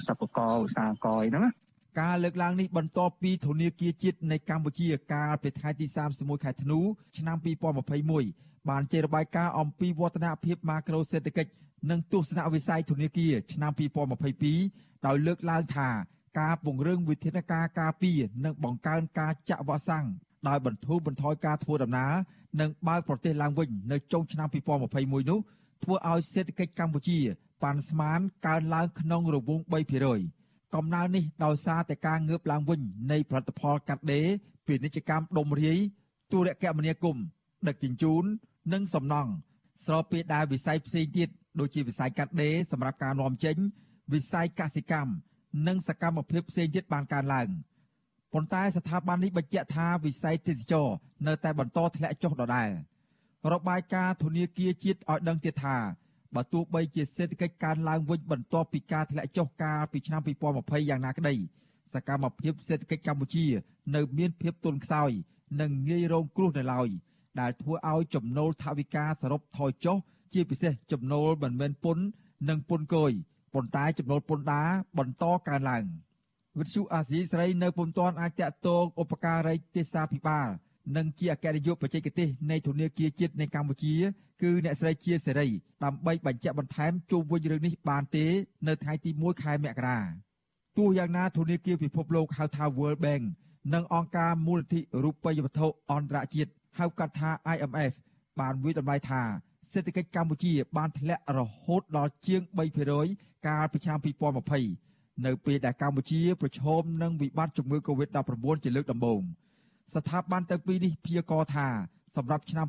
[0.07, 1.51] សិប្បករឧស្សាហករហ្នឹងណា
[2.01, 6.79] ការលើកឡើងនេះបន្ទាប់ពីធនាគារជាតិនៃកម្ពុជាកាលពីថ្ងៃទី31ខែធ្នូ
[7.17, 11.51] ឆ្នាំ2021 បានចេញរបាយការណ៍អំពីវឌ្ឍនភាពម៉ាក្រូសេដ្ឋកិច្ច
[11.89, 13.71] និងទស្សនវិស័យធនាគារឆ្នាំ
[14.37, 15.89] 2022ដោយលើកឡើងថា
[16.39, 20.05] ការពង្រឹងវិធានការការពារនិងបង្កើនការចាក់វ៉ាក់សាំង
[20.47, 22.13] ដោយបន្ធូរបន្ថយការធ្វើដំណើរ
[22.61, 25.39] និងបើកប្រទេសឡើងវិញនៅចុងឆ្នាំ2021នោះ
[25.83, 27.19] ធ្វើឲ្យសេដ្ឋកិច្ចកម្ពុជា
[27.63, 29.63] ប៉ាន់ស្មានកើនឡើងក្នុងរង្វង់
[30.17, 32.79] 3%កំណើននេះដោយសារតែការងើបឡើងវិញ
[33.11, 34.27] នៃផលិតផលកាត់ដេរ
[34.65, 35.77] ពាណិជ្ជកម្មដុំរាយ
[36.31, 37.23] ទូរគមនាគមន៍
[37.67, 38.23] ដឹកជញ្ជូន
[38.73, 39.31] និងសំណង់
[39.85, 43.55] ស្របពេលដែលវិស័យផ្សេងទៀតដូចជាវិស័យកាត់ដេរសម្រាប់ការនាំចេញ
[44.13, 45.11] វិស័យកសិកម្ម
[45.67, 47.47] និងសកម្មភាពផ្សេងទៀតបានកើនឡើង
[48.33, 50.87] ប៉ុន្តែស្ថាប័ននេះបញ្ជាក់ថាវិស័យទេសចរ
[51.27, 52.69] នៅតែបន្តធ្លាក់ចុះដដែល
[53.53, 55.77] របាយការណ៍ធនាគារជាតិឲ្យដឹងទៀតថា
[56.35, 60.21] បើទោះបីជាសេដ្ឋកិច្ចកើនឡើងវិញបន្ទាប់ពីការធ្លាក់ចុះកាលពីឆ្នាំ
[60.55, 61.35] 2020យ៉ាងណាក្តី
[61.93, 63.45] សកម្មភាពសេដ្ឋកិច្ចកម្ពុជា
[63.95, 65.11] នៅមានភាពទន់ខ្សោយ
[65.61, 66.89] និងងាយរងគ្រោះនៅឡើយ
[67.39, 69.97] ដែលធ្វើឲ្យចំណូលថវិកាសរុបថយចុះ
[70.33, 72.03] ជាពិសេសចំណូលមិនមែនពន្ធ
[72.49, 73.11] និងពន្ធគយ
[73.53, 75.83] ប៉ុន្តែចំណូលពន្ធដារបន្តកើនឡើង
[76.57, 80.47] វិទ្យុអាស៊ីសេរីនៅពុំទាន់អាចតាក់ទងឧបការីទេសាភិបាល
[80.97, 83.95] និងជាអគ្គនាយកបច្ចេកទេសនៃធនាគារជាតិនៃកម្ពុជា
[84.41, 85.47] គឺអ្នកស្រីជាសេរី
[85.83, 88.25] ដើម្បីបញ្ជាក់បន្ថែមជុំវិញរឿងនេះបានទេ
[88.67, 89.99] នៅថ្ងៃទី1ខែមករា
[90.77, 93.23] ទោះយ៉ាងណាធនាគារពិភពលោកហៅថា World Bank
[93.73, 97.93] និងអង្គការមូលនិធិរូបិយវត្ថុអន្តរជាតិហៅកាត់ថា IMF
[98.39, 99.21] បានវិតម្លៃថា
[99.71, 102.41] សេដ្ឋកិច្ចកម្ពុជា បានធ្លាក់រហូតដល់ជាង
[102.97, 103.97] 3%កាលពីឆ្នាំ
[104.61, 109.21] 2020នៅពេលដែលកម្ពុជាប្រឈមនឹងវិបត្តិជំងឺ Covid-19 ជាលើកដំបូង
[109.95, 111.67] ស្ថាប័នទាំងពីរនេះព្យាករណ៍ថា
[112.15, 112.65] សម្រាប់ឆ្នាំ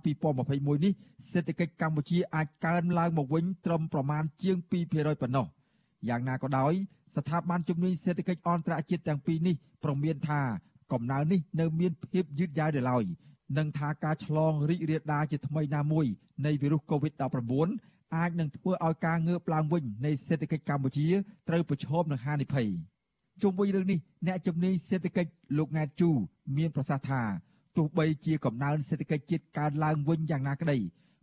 [0.47, 0.93] 2021នេះ
[1.33, 4.57] សេដ្ឋកិច្ចកម្ពុជាអាចកើនឡើងមកវិញត្រឹមប្រមាណជាង
[4.91, 5.47] 2%ប៉ុណ្ណោះ
[6.09, 6.73] យ៉ាងណាក៏ដោយ
[7.17, 10.41] ស្ថាប័នជំនាញសេដ្ឋកិច្ចអន្តរជាតិទាំងពីរនេះប្រមានថា
[10.93, 13.05] កំណើននេះនៅមានភាពយឺតយ៉ាវនៅឡើយ
[13.59, 16.07] និងថាការឆ្លងរីករាលដាលជាថ្មីណាមួយ
[16.47, 21.07] នៃវីរុស COVID-19 អាចនឹងធ្វើឲ្យការងើបឡើងវិញនៃសេដ្ឋកិច្ចកម្ពុជា
[21.49, 22.69] ត្រូវប្រឈមនឹងហានិភ័យ
[23.43, 26.11] ជុំវិញរឿងនេះអ្នកជំនាញសេដ្ឋកិច្ចលោកង៉ែតជូ
[26.57, 27.23] មានប្រសាសន៍ថា
[27.77, 30.79] ទោះបីជាកំណើនសេដ្ឋកិច្ចជាតិកើនឡើងវិញយ៉ាងណាក្តី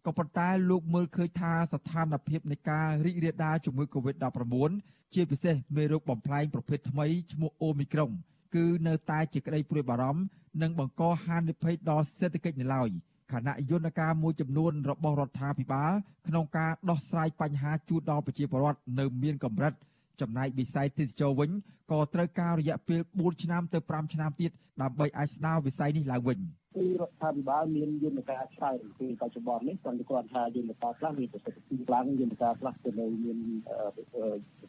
[0.05, 4.71] ក៏ប៉ុន្តែលោកមើលឃើញថាស្ថានភាពនៃការរីករាលដាលជំងឺ Covid-19
[5.13, 8.11] ជាពិសេសមេរោគបំផ្លែងប្រភេទថ្មីឈ្មោះអូមីក្រុង
[8.55, 10.21] គឺនៅតែជាក្តីព្រួយបារម្ភ
[10.61, 12.89] និងបង្កហានិភ័យដល់សេដ្ឋកិច្ចនៅឡើយ
[13.31, 15.91] ខណៈយន្តការមួយចំនួនរបស់រដ្ឋាភិបាល
[16.27, 19.73] ក្នុងការដោះស្រាយបញ្ហាជូនដល់ប្រជាពលរដ្ឋនៅមានកម្រិត
[20.21, 21.49] ចំណែកវិស័យទេសចរវិញ
[21.91, 24.51] ក៏ត្រូវការរយៈពេល4ឆ្នាំទៅ5ឆ្នាំទៀត
[24.81, 26.39] ដើម្បីអាចស្ដារវិស័យនេះឡើងវិញ
[26.77, 33.37] គឺរដ្ឋាភិបាលមានយន្តការឆ្លើយពីបច្ចុប្បន្ននេះគាត់គាត់ថាយន្តការខ្លះមានប្រសិទ្ធភាពខ្លាំងយន្តការខ្លះក៏នៅមាន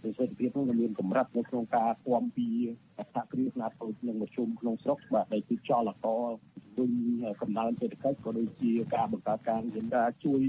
[0.03, 2.49] ប្រសិទ្ធភាពនោះមានកម្រិតនៅក្នុងការគាំពី
[2.97, 6.29] សហគ្រាសខ្នាតតូចនិងមធ្យមក្នុងស្រុកបាទដែលគឺចលករ
[6.79, 6.93] វិញ
[7.41, 10.43] កំណើនសេដ្ឋកិច្ចក៏ដូចជាការបង្កើតការយន្តការជួយ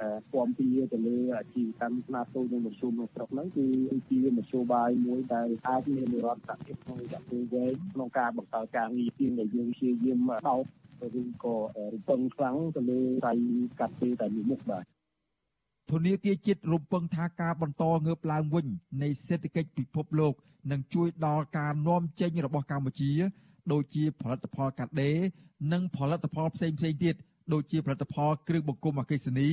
[0.00, 3.66] គាំពៀទៅលើអាជីវកម្មខ្នាតតូចនិងមធ្យមក្នុងស្រុកហ្នឹងគឺ
[4.10, 10.64] ជាមធ្យោបាយមួយដែលអាចមាននិរន្តរភាពក្នុងរយៈពេលវែងក្នុងការបង្កើតការងារជាងដែលយើងព្យាយាមដោត
[11.20, 11.56] ឬក៏
[11.92, 13.32] រំពឹងខ្លាំងទៅលើដៃ
[13.80, 14.84] កាត់ពេលតែមួយមុខបាទ
[15.90, 18.66] ធនាគារជាតិរំពឹងថាការបន្តងើបឡើងវិញ
[19.02, 20.34] នៃសេដ្ឋកិច្ចពិភពលោក
[20.72, 23.12] នឹងជួយដល់ការនាំចេញរបស់កម្ពុជា
[23.72, 25.18] ដូចជាផលិតផលកាត់ដេរ
[25.72, 27.14] និងផលិតផលផ្សេងៗទៀត
[27.52, 29.50] ដូចជាផលិតផលគ្រឿងបង្គុំអគ្គិសនី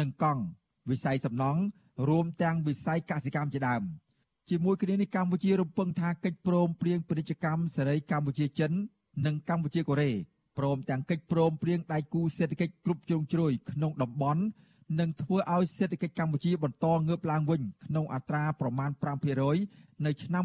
[0.00, 0.42] និងកង់
[0.90, 1.60] វិស័យសំណង់
[2.08, 3.82] រួមទាំងវិស័យកសិកម្មជាដើម
[4.50, 8.72] ជាមួយគ្នានេះកម្ពុជារំពឹងថាកិច្ចព្រមព្រៀងពាណិជ្ជកម្មសេរីកម្ពុជាចិន
[9.26, 10.12] និងកម្ពុជាកូរ៉េ
[10.58, 14.42] ព្រមទាំងកិច្ចព្រមព្រៀងដៃគូសេដ្ឋកិច្ចគ្រប់ជ្រុងជ្រោយក្នុងតំបន់
[15.00, 18.90] នឹងធ្វើឲ្យសេដ្ឋកិច្ចកម្ពុជាបន្តងើបឡើងវិញក្នុងអត្រាប្រមាណ
[19.48, 20.44] 5%នៅឆ្នាំ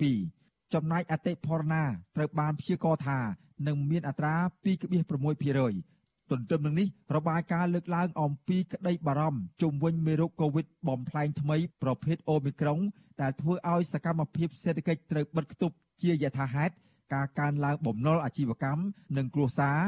[0.00, 1.84] 2022ចំណែកអតិផរណា
[2.16, 3.18] ត្រូវបានព្យាករណ៍ថា
[3.66, 5.99] នឹងមានអត្រា2.6%
[6.30, 12.78] ទន្ទឹមនឹងនេះរបាយការណ៍លើកឡើងអំពីក្តីបារម្ភជុំវិញមេរោគកូវីដបំផ្លែងថ្មីប្រភេទអូមីក្រុង
[13.20, 16.74] ដែលធ្វើឲ្យសកម្មភាពសេដ្ឋកិច្ចត្រូវបិទគប់ជាយថាហេតុ
[17.14, 18.82] ការកើនឡើងបំណុលអាជីវកម្ម
[19.16, 19.78] និងគ្រួសារ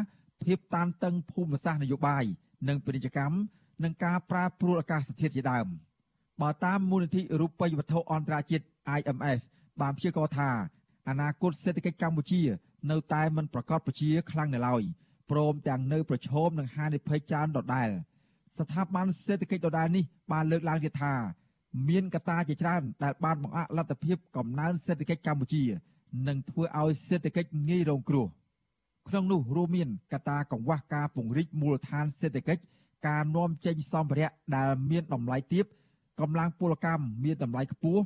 [0.45, 2.25] ភាពតានតឹងភូមិសាស្ត្រនយោបាយ
[2.69, 3.37] និងពាណិជ្ជកម្ម
[3.85, 5.67] និងការប្រែប្រួលអាកាសធាតុជាដើម
[6.41, 8.65] បើតាមមូលនិធិរូបិយវត្ថុអន្តរជាតិ
[8.99, 9.41] IMF
[9.81, 10.51] បានព្យាករណ៍ថា
[11.09, 12.43] អនាគតសេដ្ឋកិច្ចកម្ពុជា
[12.91, 14.83] នៅតែមិនប្រកបប្រជាខ្លាំងនៅឡើយ
[15.33, 17.89] ព្រមទាំងនៅប្រឈមនឹងហានិភ័យច្រើនដដែល
[18.59, 21.15] ស្ថាប័នសេដ្ឋកិច្ចដដែលនេះបានលើកឡើងទៀតថា
[21.89, 25.65] មានកត្តាជាច្រើនដែលបានបង្អាក់លទ្ធភាពកំណើនសេដ្ឋកិច្ចកម្ពុជា
[26.29, 28.27] និងធ្វើឲ្យសេដ្ឋកិច្ចងាយរងគ្រោះ
[29.09, 32.63] ក្នុងនោះរួមមានកត្តាកង្វះការពង្រីកមូលដ្ឋានសេដ្ឋកិច្ច
[33.09, 35.65] ការនាំចេញសម្ភារៈដែលមានតម្លៃទាប
[36.21, 38.03] កម្លាំងពលកម្មមានតម្លៃខ្ពស់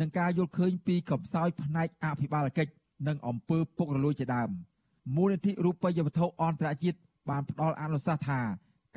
[0.00, 2.72] និងការយល់ឃើញពីកំសោយផ្នែកអភិបាលកិច្ច
[3.08, 4.50] និងអំពើពុករលួយជាដើម
[5.16, 8.40] មូលនិធិរូបិយវត្ថុអន្តរជាតិបានផ្ដល់អនុសាសន៍ថា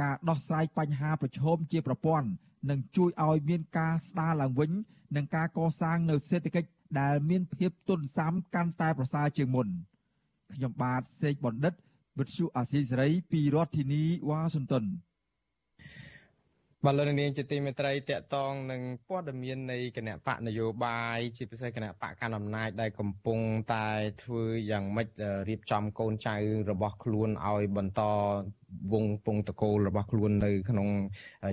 [0.01, 2.27] ការដោះស្រាយបញ្ហាប្រឈមជាប្រព័ន្ធ
[2.69, 4.71] នឹងជួយឲ្យមានការស្ដារឡើងវិញ
[5.15, 6.69] និងការកសាងនៅសេដ្ឋកិច្ច
[6.99, 9.67] ដែលមានភាពទុនសាំកាន់តែប្រសើរជាងមុន
[10.53, 11.73] ខ្ញុំបាទសេកបណ្ឌិត
[12.19, 14.85] វិទ្យុអាស៊ីសេរីពីរដ្ឋធានីវ៉ាស៊ីនតោន
[16.85, 23.39] បាទលោកនាងជាទីមេត្រីតកតងនឹងព័ត៌មាននៃគណៈបកនយោបាយជាពិសេសគណៈបកកណ្ដាលអំណាចដែលកំពុង
[23.73, 23.87] តែ
[24.23, 25.07] ធ្វើយ៉ាងម៉េច
[25.49, 26.35] រៀបចំកូនចៅ
[26.71, 28.01] របស់ខ្លួនឲ្យបន្ត
[28.93, 30.87] វងពងតកូលរបស់ខ្លួននៅក្នុង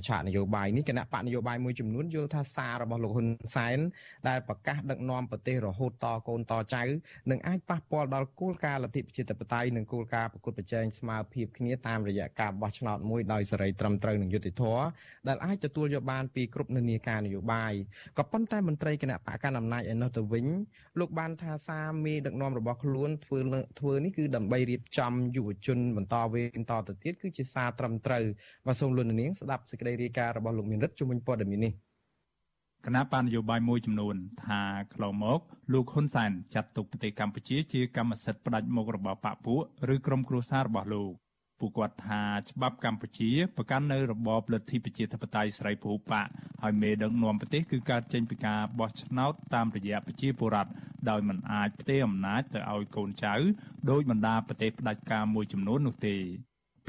[0.08, 3.78] ឆាកនយោបាយនេះគណៈបកនយោបាយមួយចំនួនយល់ថាសាររបស់លោកហ៊ុនសែន
[4.28, 6.82] ដែលប្រកាសដឹកនាំប្រទេសរហូតតកូនតចៅ
[7.30, 14.82] នឹងអាចប៉ះពាល់ដល់គោលការណ៍លទ្ធិប្រជាធិបតេយ្យនិងគោលការណ៍ប្រកួតប្រជែងស្មើភាពគ្នាតាមរយៈការបោះឆ្នោតមួយដោយសេរីត្រឹមត្រូវនិងយុត្តិធម៌
[15.28, 17.72] ដែលអាចទទួលយកបានពីគ្រប់និន្នាការនយោបាយ
[18.18, 20.46] ក៏ប៉ុន្តែមន្ត្រីគណៈបកកណ្ដាលអំណាចឯនោះទៅវិញ
[20.98, 23.38] លោកបានថាសារមេដឹកនាំរបស់ខ្លួនធ្វើ
[23.80, 28.24] ធ្វើនេះគឺដើម្បីរៀបចំយុវជនបន្តវេនតទៅទៀតគឺជាសារត្រឹមត្រូវ
[28.66, 31.72] បាទសូមលោកនាងស្ដាប់សេចក្តីរាយការណ៍របស់លោកមានរិទ្ធជុំវិញព័ត៌មាននេះ
[32.86, 34.60] គណៈបញ្ញយោបាយមួយចំនួន ថា
[34.94, 35.40] ខ្លងមក
[35.72, 39.60] លោកហ៊ុនសែនចាត់ទុកប្រទេសកម្ពុជាជាកម្មសិទ្ធិផ្ដាច់មុខរបស់បកពួក
[39.94, 41.12] ឬក្រុមគ្រួសាររបស់លោក
[41.60, 46.28] ពួកគាត់ថាច្បាប់កម្ពុជាប្រកាន់នៅរបបលទ្ធិប្រជាធិបតេយ្យសេរីពហុបក
[46.62, 50.70] ហើយមេដឹកនាំប្រទេសគឺកើតចេញពីការបោះឆ្នោតតាមរយៈប្រជាពលរដ្ឋ
[51.10, 53.34] ដោយមិនអាចផ្ទេរអំណាចទៅឲ្យកូនចៅ
[53.90, 56.16] ដោយបណ្ដាប្រទេសផ្ដាច់ការមួយចំនួននោះទេ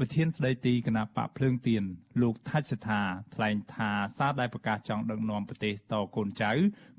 [0.02, 1.84] ប្រធានស្ដីទីគណៈបកភ្លើងទៀន
[2.22, 3.00] លោកថាច់សថា
[3.34, 6.50] ថ្លែងថាសារដែលប្រកាសចង់ដឹកនាំប្រទេសតកូនចៅ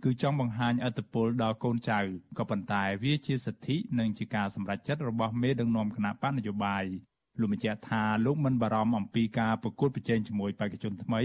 [0.04, 2.00] គឺចង់បង្ហាញអធិបុលដល់កូនចៅ
[2.38, 6.86] ក៏ប៉ុន្តែវាជាសិទ្ធិនិងជាការសម្រេចចិត្តរបស់មេដឹកនាំគណៈបកនយោបាយ
[7.42, 11.22] លោកបញ្ជាក់ថាលោកមិនបារម្ភអំពីការប្រកួតប្រជែងជាមួយបេក្ខជនថ្មី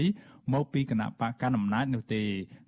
[0.53, 2.23] មកពីគណៈបកកណ្ដាលអំណាចនោះទេ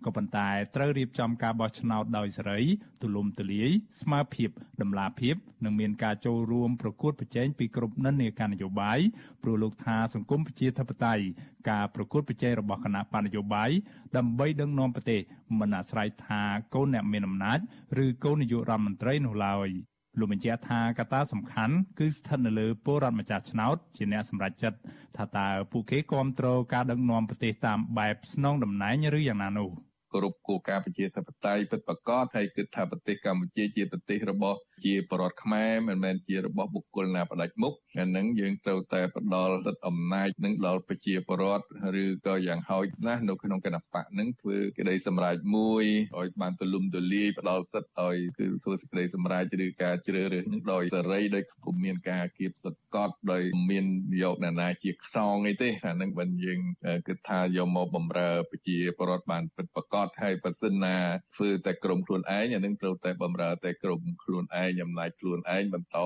[0.05, 2.59] ក៏ប៉ុន្តែត្រូវរៀបចំការបោះឆ្នោតដោយសេរី
[3.01, 3.69] ទូលំទូលាយ
[4.01, 4.49] ស្មើភាព
[4.81, 8.99] តម្លាភាពនិងមានការចូលរួមប្រកួតប្រជែងពីគ្រប់និន្នាការនយោបាយ
[9.43, 11.23] ព្រោះលោកថាសង្គមប្រជាធិបតេយ្យ
[11.69, 13.69] ការប្រកួតប្រជែងរបស់គណៈបកនយោបាយ
[14.17, 15.21] ដើម្បីដឹកនាំប្រទេស
[15.59, 16.41] មិនអាស្រ័យថា
[16.75, 17.59] កូនអ្នកមានអំណាច
[18.03, 19.69] ឬកូននាយករដ្ឋមន្ត្រីនោះឡើយ។
[20.17, 24.79] លោកបញ្ជាក់ថាកត្តាសំខាន់គឺស្ថិតនៅលើពលរដ្ឋម្ចាស់ឆ្នោតជាអ្នកសម្រេចចិត្ត
[25.17, 29.71] ថាតើពួកគេគ្រប់គ្រងការដឹកនាំប្រទេសតាមបែបស្នងតំណែងឬយ៉ាងណានោះ។
[30.13, 41.61] គោរពគោលការណ៍ប្រជាធិបតេយ្យពិតប្រាកដហើយគិតថាប្រទេសកម្ពុជាជាប្រទេសរបស់ ជាបរតខ្មែរមិនមែនជារបស់បុគ្គលណាផ្ដាច់មុខអានឹងយើងត្រូវតែផ្ដល់សិទ្ធិអំណាចនឹងដល់ប្រជាបរត
[42.03, 45.83] ឬក៏យ៉ាងហោចណាស់នៅក្នុងគណៈបកនឹងធ្វើក្តីសម្រេចមួយ
[46.19, 53.85] ឲ្យបានទូលំទូលាយផ្ដល់សិទ្ធិឲ្យគឺធ្វើសេចក្តីសម្រេចឬការជ្រើសរើសនឹងដោយសេរីដោយពុំមានការគៀបសកត់ដោយមាន
[54.23, 56.59] យកអ្នកណាជាខ្នងអីទេអានឹងបើយើង
[57.07, 60.97] គិតថាយកមកបំរើប្រជាបរតបានពិតប្រាកដត់ហើយបើសិនណា
[61.35, 65.97] ធ្វើតែក្រុមខ្លួនឯងអានឹងត្រូវតែបំរើតែក្រុមខ្លួនឯងអំណាចខ្លួនឯងបន្ត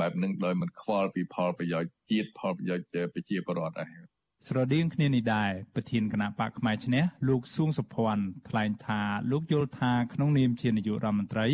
[0.00, 4.10] បែបនឹងដោយមិនខ្វល់ពីផលប្រយោជន៍ជាតិផលប្រយោជន៍ប្រជាពលរដ្ឋដែរ
[4.48, 11.46] ស្រដៀងគ្នានេះដែរប្រធានគណៈបកផ្នែកឈ្នះលោកសួងសុភ័ណ្ឌថ្លែងថាលោកយល់ថាក្នុងនាមជានាយករដ្ឋមន្ត្រី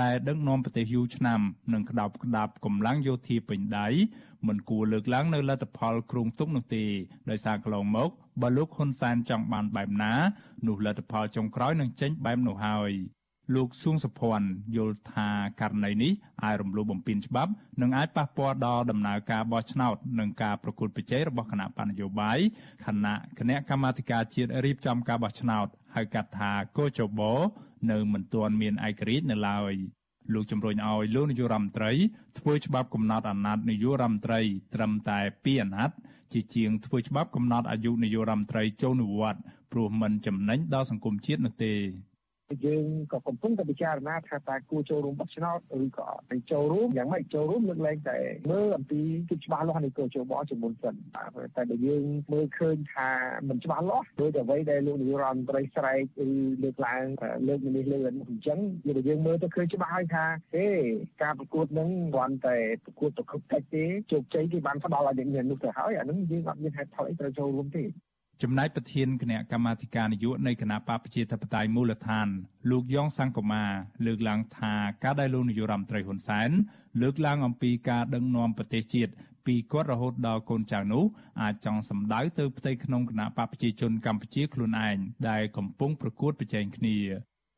[0.00, 1.40] ដែលដឹកនាំប្រទេសយូរឆ្នាំ
[1.72, 3.88] និងក្តោបក្តាប់កម្លាំងយោធាពេញដៃ
[4.46, 6.84] មិនគួរលើកឡើងនៅលទ្ធផលគ្រោងទុកនោះទេ
[7.30, 8.10] ដោយសារកន្លងមក
[8.42, 10.14] បើលោកហ៊ុនសែនចង់បានបែបណា
[10.66, 12.92] នោះលទ្ធផលចុងក្រោយនឹងចេញបែបនោះហើយ
[13.54, 15.28] លោកសួងសុភ័ណ្ឌយល់ថា
[15.60, 16.12] ករណីនេះ
[16.44, 22.38] អាចរំលោភបំពានច្បាប់និងអាចប៉ះពាល់ដល់ដំណើរការបោះឆ្នោតនិងការប្រកួតប្រជែងរបស់គណៈបណ្ឌនយោបាយ
[22.86, 27.32] ខណៈគណៈកម្មាធិការជាតិរៀបចំការបោះឆ្នោតហៅកាត់ថាកោចបោ
[27.90, 29.74] នៅមិនទាន់មានឯករាជ្យនៅឡើយ
[30.34, 31.92] លោកជំរុញឲ្យលោកនាយករដ្ឋមន្ត្រី
[32.38, 34.40] ធ្វើច្បាប់កំណត់អាណត្តិនាយករដ្ឋមន្ត្រី
[34.74, 35.96] ត្រឹមតែ2អាណត្តិ
[36.32, 41.74] ជាជាងធ្វើច្បាប់កំណត់អាយុនាយករដ្ឋមន្ត្រីចូលនិវត្តន៍ព្រោះមិនចំណេញដល់សង្គមជាតិនោះទេ
[42.64, 48.18] យើងក៏កំពុងតែពិចារណាថាតើគួរចូលរួមបោះឆ្នោតឬក៏មិនចូលរួមយ៉ាងម៉េចចូលរួមលើកលែងតែ
[48.50, 50.94] មើលអំពីគិតច្បាស់លាស់នៃគោលជបជាមុនសិន
[51.56, 53.08] តែបើយើងមើលឃើញថា
[53.48, 56.28] មិនច្បាស់លាស់ដោយតែអ្វីដែលលោកនាយករដ្ឋមន្ត្រីស្រែកឬ
[56.62, 57.04] លើកឡើង
[57.48, 60.24] លើកនេះលើកនោះអញ្ចឹងយើងយើងមើលទៅឃើញច្បាស់ហើយថា
[60.56, 60.66] ទេ
[61.22, 67.84] ការប្រកួតនឹងគ្រាន់តែប្រកួតប្រកបតិចទេជោគជ័យគេបានផ្ដល់ឲ្យអ្នកនោះទៅហើយអានឹងយើងអត់មានហេតុផលអីត្រូវចូលរួមទេ
[68.42, 72.28] ចំណែកប្រធានគណៈកម្មាធិការនយោបាយនៃគណៈបកប្រជាធិបតេយ្យមូលដ្ឋាន
[72.70, 73.64] លោកយ៉ងសង្គមា
[74.06, 76.50] លើកឡើងថាការដែលលោកនាយរដ្ឋមន្ត្រីហ៊ុនសែន
[77.02, 79.12] លើកឡើងអំពីការដឹកនាំប្រទេសជាតិ
[79.46, 81.04] ពីគាត់រហូតដល់កូនចៅនោះ
[81.42, 84.96] អាចចង់សម្ដៅទៅផ្ទៃក្នុងគណៈបកប្រជាជនកម្ពុជាខ្លួនឯង
[85.28, 86.96] ដែលកំពុងប្រកួតប្រជែងគ្នា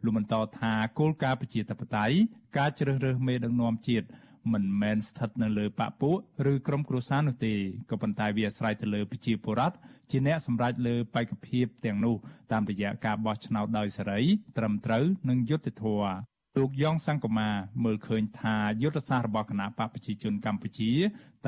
[0.04, 2.16] លោកបន្តថាគោលការណ៍ប្រជាធិបតេយ្យ
[2.56, 4.06] ការជ្រើសរើសមេដឹកនាំជាតិ
[4.52, 6.16] មិនមែនស្ថិតនៅលើបពពួក
[6.52, 7.54] ឬក្រុមគ្រួសារនោះទេ
[7.90, 9.76] ក៏ប៉ុន្តែវាអាស្រ័យទៅលើប្រជាពលរដ្ឋ
[10.10, 12.16] ជាអ្នកសម្រេចលើបេក្ខភាពទាំងនោះ
[12.52, 14.20] តាមរយៈការបោះឆ្នោតដោយសេរី
[14.58, 16.12] ត្រឹមត្រូវនិងយុត្តិធម៌
[16.58, 17.48] លោកយ៉ងសង្គមា
[17.84, 20.90] មើលឃើញថាយុទ្ធសាស្ត្ររបស់គណៈបកប្រជាជនកម្ពុជា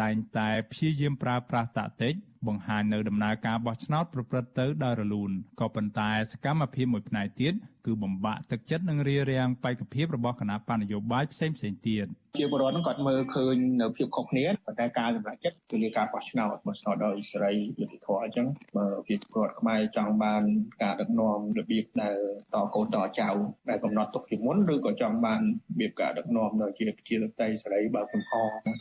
[0.01, 2.15] តែងតែព្យាយាមប្រើប្រាស់តាក់ទិក
[2.49, 7.55] បង្ហាញនៅដំណើរការបោះឆ្នោតប្រព្រឹត្តទៅដោយរលូនក៏ប៉ុន្តែសកម្មភាពមួយផ្នែកទៀត
[7.87, 12.07] គឺបំបាក់ទឹកចិត្តនិងរារាំងបេក្ខភាពរបស់គណៈបញ្ញយោបាយផ្សេងផ្សេងទៀត
[12.39, 20.43] ជាបរិវត្តគាត់មើលឃើញនៅភាពខុសគ្នាប៉ុន្តែការសម្រេចចិត្តគឺលើការបោះឆ្នោតបោះឆ្នោតដោយសេរីយុត្តិធម៌អញ្ចឹងបើជាពលរដ្ឋខ្មែរចង់បាន
[20.83, 22.19] ការដឹកនាំរបៀបដែល
[22.55, 23.29] តកូនតចៅ
[23.71, 28.33] ដែលកំណត់ទុកជាមុនឬក៏ចង់បានរបៀបការដឹកនាំនៅជាប្រជាធិបតេយ្យសេរីបើកំហ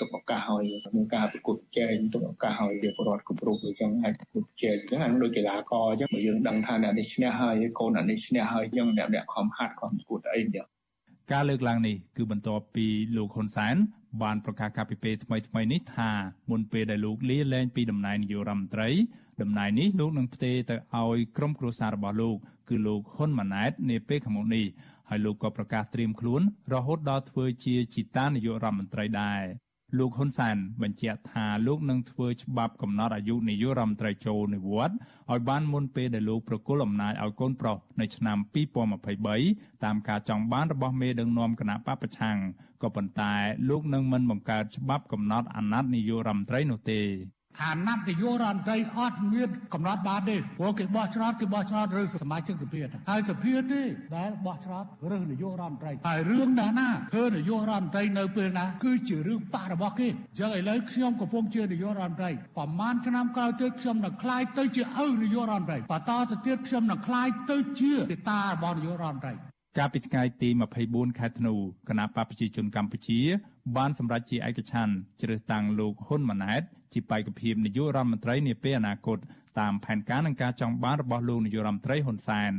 [0.01, 0.63] ទុកឱកាសឲ្យ
[0.95, 10.67] មានការប្រកួតប្រជែងទុកឱកាសឲ្យពលរដ្ឋគ្រប់រូបអញ្ចឹងអាចប្រកួតប្រជែងអញ្ចឹងអានោះដូចកីឡាករអញ្ចឹងបើយើងដឹងថាអ្នកនេះឈ្នះហើយកូនអ្នកនេះឈ្នះហើយអញ្ចឹងអ្នកអ្នកខំហាត់ខំប្រកួតអីអញ្ចឹង
[11.31, 13.75] ការលើកឡើងនេះគឺបន្ទាប់ពីលោកហ៊ុនសែន
[14.23, 16.11] បានប្រកាសកាលពីពេលថ្មីថ្មីនេះថា
[16.49, 18.89] មុនពេលដែលលោកលាលែងពីតំណែងនាយករដ្ឋមន្ត្រី
[19.41, 22.35] តំណែងនេះលោកនឹងផ្ទេរទៅឲ្យក្រុមគ្រួសាររបស់លោក
[22.69, 24.65] គឺលោកហ៊ុនម៉ាណែតនាពេលខាងមុខនេះ
[25.09, 26.41] ហើយលោកក៏ប្រកាសត្រៀមខ្លួន
[26.73, 29.41] រហូតដល់ធ្វើជាជីតានាយករដ្ឋមន្ត្រីដែរ
[29.97, 34.97] លោកហ៊ុនសែនបញ្ជាក់ថាលោកនឹងធ្វើច្បាប់កំណត់អាយុនាយករដ្ឋមន្ត្រីចូលនិវត្តន៍
[35.31, 38.37] ឲ្យបានមុនពេលដែលលោកប្រគល់អំណាចឲ្យកូនប្រុសនៅឆ្នាំ
[39.11, 42.37] 2023តាមការចង់បានរបស់មេដឹកនាំគណៈបពប្រឆាំង
[42.83, 43.33] ក៏ប៉ុន្តែ
[43.69, 47.01] លោកនឹងមិនបង្កើតច្បាប់កំណត់អាណត្តិនាយករដ្ឋមន្ត្រីនោះទេ
[47.63, 53.81] អាណត្តិនយោបាយរដ្ឋមន្ត្រីអត់មានកំណត់បានទេព្រោះគេបោះឆ្នោតគេបោះឆ្នោតឬសមាជិកសភាហើយសភាទេ
[54.17, 69.33] ដែលបោះឆ្នោតរើសនយោបាយរដ្ឋមន្ត្រីហើយរឿងណាណាធ្វើនយោបាយរដ្ឋមន្ត្រីនៅពេលណាគឺជារឿងបាក់របស់គេអញ្ចឹងឥឡូវខ្ញុំកំពុងជានយោបាយរដ្ឋមន្ត្រីប្រហែលឆ្នាំក្រោយទៀតខ្ញុំនឹងក្លាយទៅជាឪនយោបាយរដ្ឋមន្ត្រីបន្តទៅទៀតខ្ញុំនឹងក្លាយទៅជាទេតារបស់នយោបាយរដ្ឋមន្ត្រី
[69.77, 70.49] កាលពីថ្ងៃទី
[70.83, 71.53] 24ខែធ្នូ
[71.89, 73.19] គណៈបកប្រជាជនកម្ពុជា
[73.77, 76.61] បានសម្រេចជាឯកច្ឆ័ន្ទជ្រើសតាំងលោកហ៊ុនម៉ាណែត
[76.93, 79.17] ជាបេក្ខភាពនាយករដ្ឋមន្ត្រីនាពេលអនាគត
[79.59, 82.53] តាមផែនការនិងការចង់បានរបស់លោកនាយករដ្ឋមន្ត្រីហ៊ុនសែន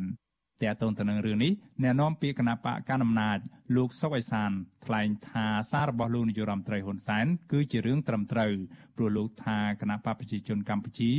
[0.63, 3.39] តើតើទៅនឹងរឿងនេះអ្នកនាំពាក្យគណៈបកកណ្ដាលអំណាច
[3.77, 4.51] លោកសុកអេសាន
[4.85, 8.53] ថ្លែងថាសាររបស់លោកនាយករដ្ឋមន្ត្រីហ៊ុនសែនគឺជារឿងត្រឹមត្រូវ
[8.97, 11.13] ព្រោះលោកថាគណៈបកប្រជាជនកម្ពុជា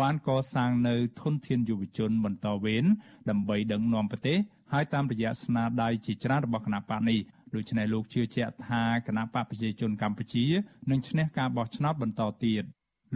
[0.00, 2.84] បានកសាងនៅធនធានយុវជនបន្តវេន
[3.30, 4.38] ដើម្បីដឹកនាំប្រទេស
[4.72, 7.20] ហើយតាមរយៈស្នាដៃជាច្រើនរបស់គណៈបកនេះ
[7.56, 10.44] ដូច្នេះលោកជឿជាក់ថាគណៈបកប្រជាជនកម្ពុជា
[10.90, 12.64] នឹងឈ្នះការបោះឆ្នោតបន្តទៀត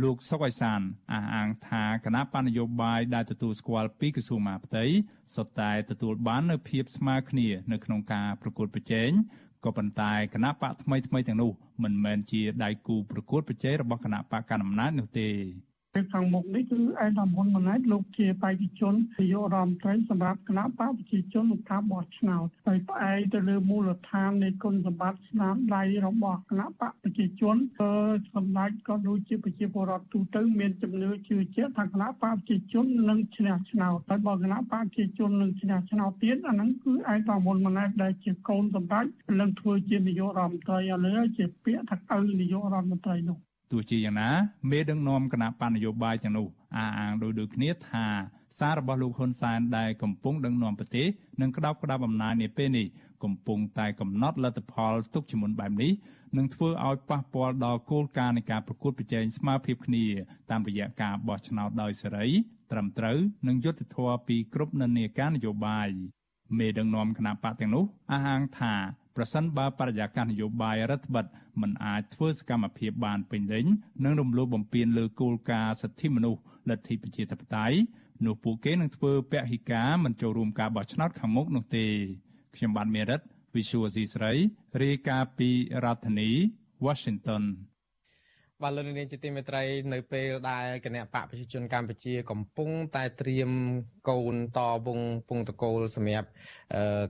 [0.03, 0.81] លោកសុកអេសាន
[1.13, 4.85] អះអាងថាគណៈបញ្ញយោបាយដែលទទួលស្គាល់ពីក្រសួងមហាផ្ទៃ
[5.35, 9.11] សុទ្ធតែទទួលបាននូវភាពស្មើគ្នានៅក្នុងការប្រកួតប្រជែង
[9.65, 15.29] ក៏ប៉ុន្តែគណៈបកថ្មីថ្មីទាំងនោះមិនមែនជាដៃគូប្រកួតប្រជែងរបស់គណៈបកកណ្ដាលអំណាចនោះទេ
[15.95, 27.93] ពេលខាងមុខនេះគឺឯកឧត្តមហ៊ុនម៉ាណែតលោកជាបេក្ខជននាយករដ្ឋមន្ត្រីសម្រាប់គណៈបកប្រជាជនក្នុងការបោះឆ្នោតហើយផ្អែកទៅលើមូលដ្ឋាននៃគុណសម្បត្តិស្នាដៃរបស់គណៈបកប្រជាជនគឺ
[28.35, 39.05] សម្ដេចក៏ដូចជាប្រជាពលរដ្ឋទូទៅមានជំនឿជឿជាក់ថាគណៈបកប្រជាជននឹងឈ្នះឆ្នោតហើយបើគណៈបកប្រជាជននឹងឈ្នះឆ្នោតទៀតអាហ្នឹងគឺឯកឧត្តមហ៊ុនម៉ាណែតដែលជាកូនសម្ដេច
[39.41, 43.39] នឹងធ្វើជានាយករដ្ឋមន្ត្រីឥឡូវជាពាក្យថាឪនាយករដ្ឋមន្ត្រីនោះ
[43.71, 44.31] ទោះជាយ៉ាងណា
[44.71, 46.47] មេដឹកនាំគណៈបញ្ញយោបាយទាំងនោះ
[46.77, 48.07] អះអាងដោយដូចគ្នាថា
[48.59, 51.07] សាររបស់លោកហ៊ុនសែនដែលកំពុងដឹកនាំប្រទេស
[51.41, 52.87] និងក្តាប់ក្តាប់អំណាចនាពេលនេះ
[53.25, 55.93] កំពុងតែកំណត់លទ្ធផលទុកជាមុនបែបនេះ
[56.37, 60.05] នឹងធ្វើឲ្យប៉ះពាល់ដល់គោលការណ៍នៃការប្រកួតប្រជែងស្មើភាពគ្នា
[60.51, 62.27] តាមរយៈការបោះឆ្នោតដោយសេរី
[62.73, 63.19] ត្រឹមត្រូវ
[63.49, 65.89] និងយុត្តិធម៌ពីគ្រប់និន្នាការនយោបាយ
[66.59, 68.75] មេដឹកនាំគណៈបកទាំងនោះអះអាងថា
[69.17, 71.27] ប្រសិនបើបរិយាកាសនយោបាយរដ្ឋបិទ
[71.63, 73.67] មិនអាចធ្វើសកម្មភាពបានពេញលេញ
[74.05, 76.41] និងរំលោភបំពានលើគោលការណ៍សិទ្ធិមនុស្ស
[76.71, 77.77] លទ្ធិប្រជាធិបតេយ្យ
[78.27, 81.87] នោះពួកគេនឹងធ្វើពហិការមិនចូលរួមការបោះឆ្នោតខាងមុខនោះទេ
[82.57, 83.21] ខ្ញុំបាទមេរិត
[83.55, 84.33] Visual C ស្រី
[84.83, 85.51] រាយការណ៍ពី
[85.85, 86.31] រដ្ឋធានី
[86.87, 87.43] Washington
[88.65, 93.51] បាទលោកនាងជាទីមេត្រីនៅពេលដែលគណៈបកប្រជាជនកម្ពុជាកំពុងតែត្រៀម
[94.09, 96.29] កូនតវងពងតកូលសម្រាប់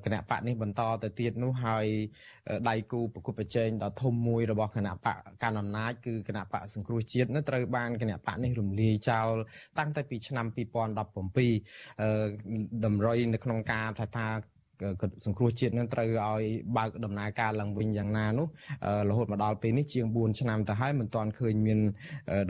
[0.05, 1.87] គណៈបកនេះបន្តទៅទៀតនោះហើយ
[2.69, 9.29] ដៃគូប្រគល់ប្រជែងដ៏ធំមួយរបស់គណៈបកកណ្ដាលអំណាចគឺគណៈបកសង្គ្រោះជាតិនោះត្រូវបានគណៈបកនេះរំលាយចោល
[9.79, 10.57] តាំងតែពីឆ្នាំ2017
[12.85, 14.27] តម្រុយនៅក្នុងការថាថា
[15.27, 16.43] សង្គ្រោះជាតិនឹងត្រូវឲ្យ
[16.77, 18.47] បើកដំណើរការឡើងវិញយ៉ាងណានោះ
[19.11, 21.79] រហូតមកដល់ពេលនេះជាង4ឆ្នាំទៅហើយមិនទាន់ឃើញមាន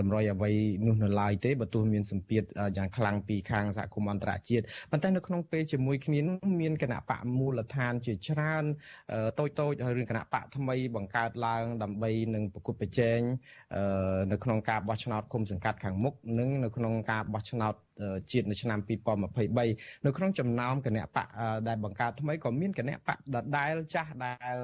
[0.01, 0.51] តម្រុយអ្វី
[0.87, 2.43] នោះនៅឡើយទេបើទោះមានសម្ពាធ
[2.77, 8.65] យ៉ាងខ្លាំងពីខាងសហគមន៍អន្តរជាតិប៉ុន្តែនៅក្នុងពេលជាមួយគ្នានោះមានគណៈបកមូលដ្ឋានជាច្រើន
[9.39, 13.21] តូចតូចហើយរឿងគណៈបកថ្មីបង្កើតឡើងដើម្បីនឹងប្រគល់ប្រជែង
[14.33, 17.75] នៅក្នុងការបោះឆ្នោតគុំសង្កាត់ខាងមុខនិងនៅក្នុងការបោះឆ្នោត
[18.33, 18.79] ជាតិនៅឆ្នាំ
[19.27, 21.27] 2023នៅក្នុងចំណោមគណៈបក
[21.69, 24.57] ដែលបង្កើតថ្មីក៏មានគណៈបកដដែលចាស់ដែល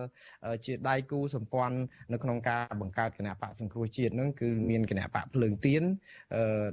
[0.65, 1.77] ជាដៃគូសម្ព័ន្ធ
[2.13, 5.83] នៅក្នុងការបង្កើតគណៈបកសង្គ្រោះជាតិនឹងគឺមានគណៈបកភ្លើងទៀន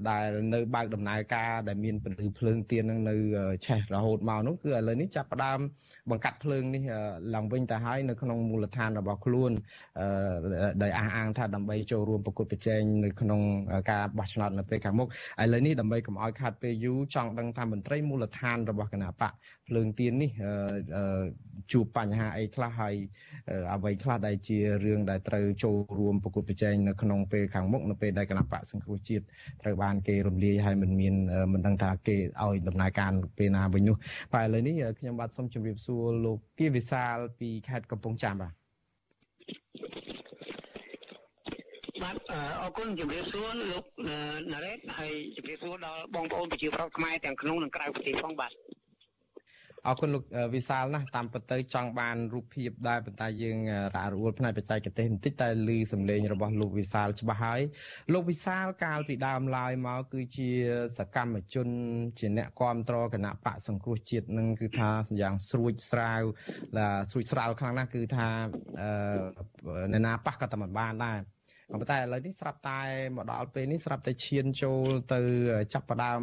[0.09, 3.15] ដែលនៅបើកដំណើរការដែលមានពលឺភ្លើងទៀននឹងនៅ
[3.65, 5.59] ឆេះរហូតមកនោះគឺឥឡូវនេះចាប់ផ្ដើម
[6.09, 6.83] បង្កាត់ភ្លើងនេះ
[7.35, 9.51] ឡើងវិញទៅហើយនៅក្នុងមូលដ្ឋានរបស់ខ្លួន
[10.83, 13.41] ដោយអះអាងថាដើម្បីចូលរួមប្រកួតប្រជែងនៅក្នុង
[13.91, 19.31] ការបោះឆ្នោតនៅពេលខាងមុខឥឡូវនេះដើម្បីកុំឲ្យខាត់ពេលយូរចង់ដឹងថាមន្ត្រីមូលដ្ឋានរបស់គណៈបក
[19.67, 20.31] ភ្លើងទៀននេះ
[21.71, 22.95] ជួបបញ្ហាអីខ្លះហើយ
[23.73, 29.23] អ្វីខ្លះដែលជារឿងដែលត្រូវចូលរួមប្រកួតប្រជែងនៅក្នុងពេលខាងមុខនៅពេលដែលគណៈបកសង្គ្រោះជាតិ
[29.61, 31.15] ត្រូវបានគេរំលាយហើយមិនមាន
[31.53, 33.95] មិនដឹងថាគេឲ្យដំណើរការពេលណាវិញនោះ
[34.33, 38.53] តែឥឡូវនេះខ្ញុំបាទសូមជម្រាបសួរលោកគីវិសាលពីខេត្តកំពង់ចាមបាទ
[42.03, 42.15] បាទ
[42.61, 43.85] អរគុណជំរាបសួរលោក
[44.51, 48.51] ណារ៉េតហើយជំរាបសួរដល់បងប្អូនប្រជាប្រដ្ឋខ្មែរទាំងក្នុងនិងក្រៅប្រទេសផងបាទ
[49.87, 50.23] អរគុណលោក
[50.55, 53.57] វិសាលណាស់តាមពិតទៅចង់បានរូបភាពដែរប៉ុន្តែយើង
[53.95, 57.61] រអាក់រអួលផ្នែកបច្ចេកទេសបន្តិចតែឮសំឡេងរបស់លោកវិសាលច្បាស់ហើយ
[58.13, 60.49] លោកវិសាលកាលពីដើមឡើយមកគឺជា
[60.97, 61.67] សកម្មជន
[62.19, 64.89] ជាអ្នកគ្រប់គ្រងគណៈបកសង្គ្រោះជាតិនឹងគឺថា
[65.21, 66.21] យ៉ាងស្រួចស្រាវ
[67.11, 68.43] ស្រួចស្រាវខ្លាំងណាស់គឺថាន
[69.93, 71.19] រណាប៉ះក៏តែមិនបានដែរ
[71.71, 72.81] ប៉ុន្តែឥឡូវនេះស្រាប់តែ
[73.15, 75.19] មកដល់ពេលនេះស្រាប់តែឈានចូលទៅ
[75.73, 76.21] ចាប់ផ្ដើម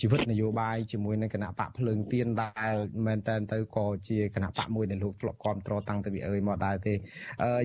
[0.00, 2.74] ជីវិតនយោបាយជាមួយនឹងគណៈបកភ្លើងទៀនដែល
[3.06, 6.94] មែនតើទៅក៏ជាគណៈបកមួយដែលលោកធ្លាប់គ្រប់គ្រងតាំងពីអើយមកដែរទេ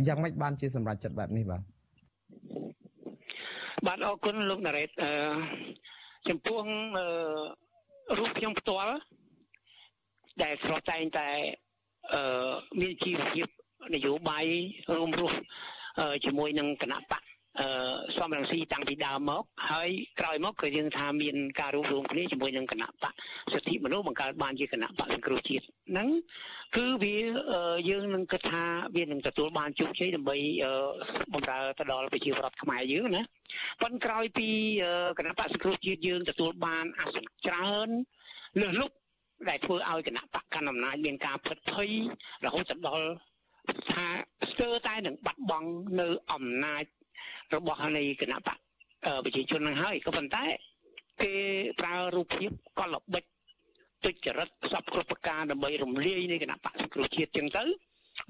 [0.08, 1.62] យ៉ាងម៉េចបានជាសម្រេចចិត្តបែបនេះបាទ
[3.86, 5.12] បាទអរគុណលោកណារ៉េតអឺ
[6.30, 6.62] ចំពោះ
[8.18, 8.94] រូបខ្ញុំផ្ទាល់
[10.44, 11.30] ដែលស្រស់តែងតែ
[12.14, 13.48] អឺមានជីវភាព
[13.94, 14.46] នយោបាយ
[14.98, 15.38] រួមរស់
[16.26, 17.22] ជាមួយនឹងគណៈបក
[17.60, 17.68] អឺ
[18.18, 19.90] សំរងស៊ីតាំងពីដើមមក ហើយ
[20.20, 23.14] ក្រោយមកក៏យើងថាមានការរួមរួមគ្នាជាមួយនឹងគណៈបក
[23.54, 26.10] សិទ្ធិមនុស្សបង្កើតបានជាគណៈបកសង្គ្រោះជាតិហ្នឹង
[26.78, 27.16] គឺវា
[27.90, 28.64] យើងនឹងគិតថា
[28.96, 30.38] វានឹងទទួលបានជោគជ័យដើម្បី
[31.34, 33.22] បំរើទៅដល់ប្រជាពលរដ្ឋខ្មែរយើងណា
[33.82, 34.48] ប៉ុន្តែក្រោយពី
[35.20, 37.90] គណៈបកសង្គ្រោះជាតិយើងទទួលបានអាសនៈច្រើន
[38.60, 38.92] លើសលុប
[39.50, 41.90] ដែលធ្វើឲ្យគណៈបកកណ្ដាលអំណាចមានការផិតភ័យ
[42.46, 43.08] រហូតដល់
[43.92, 44.06] ថា
[44.52, 46.84] ស្ទើរតែនឹងបាត់បង់នៅអំណាច
[47.56, 48.58] របស់នៃគណៈបក
[49.26, 50.46] ប្រជាជននឹងហើយក៏ប៉ុន្តែ
[51.22, 51.34] គេ
[51.80, 53.24] ប្រើរូបភាពកលបិច
[54.04, 57.64] ទុច្ចរិតសពគ្រប់ប្រការដើម្បីរំលាយនៃគណៈបកសង្គ្រោះជាតិចឹងទៅ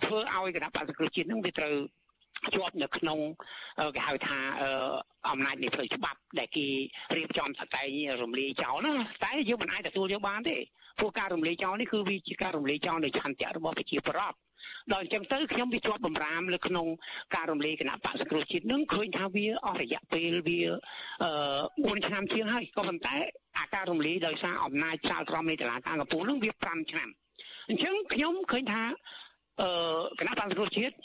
[0.05, 1.75] ធ្វើឲ្យគណៈបកសង្គ្រោះជាតិនឹងវាត្រូវ
[2.53, 3.19] ជាប់នៅក្នុង
[3.95, 4.37] គេហៅថា
[5.29, 6.65] អំណាចនៃផ្លូវច្បាប់ ដែលគេ
[7.15, 7.87] រៀបចំសតែង
[8.21, 10.57] រំលាយចោលណាតែយើងមិនអាចទទួលយកបានទេ
[10.99, 14.37] ព្រោះការរំលាយចោលនេះគឺវាជាការរំលាយចោលនៃឆន្ទៈរបស់ប្រជាពលរដ្ឋ
[14.93, 16.87] ដល់អញ្ចឹងទៅខ្ញុំវាជាប់បំរាមលើក្នុង
[17.35, 20.59] ការរំលាយគណៈបកសង្គ្រោះជាតិនឹងឃើញថាវាអស់រយៈពេលវា
[21.23, 23.15] អឺ4ឆ្នាំជាងហើយក៏ប៉ុន្តែ
[23.57, 27.09] អាការរំលាយដោយសារអំណាចសាលក្រមនៃតឡាការកំពូលនឹងវា5ឆ្នាំ
[27.69, 28.83] អញ្ចឹងខ្ញុំឃើញថា
[29.61, 30.95] អឺគណៈបកសង្គ្រោះជាតិ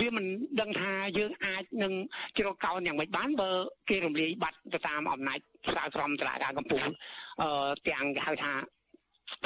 [0.00, 0.26] វាមិន
[0.60, 1.92] ដឹងថាយើងអាចនឹង
[2.38, 3.50] ជ្រកកោនយ៉ាងម៉េចបានបើ
[3.88, 5.38] គេរំលាយបាត់ទៅតាមអំណាច
[5.74, 6.86] សាលក្រមតឡាការកំពូល
[7.42, 8.52] អឺទាំងគេហៅថា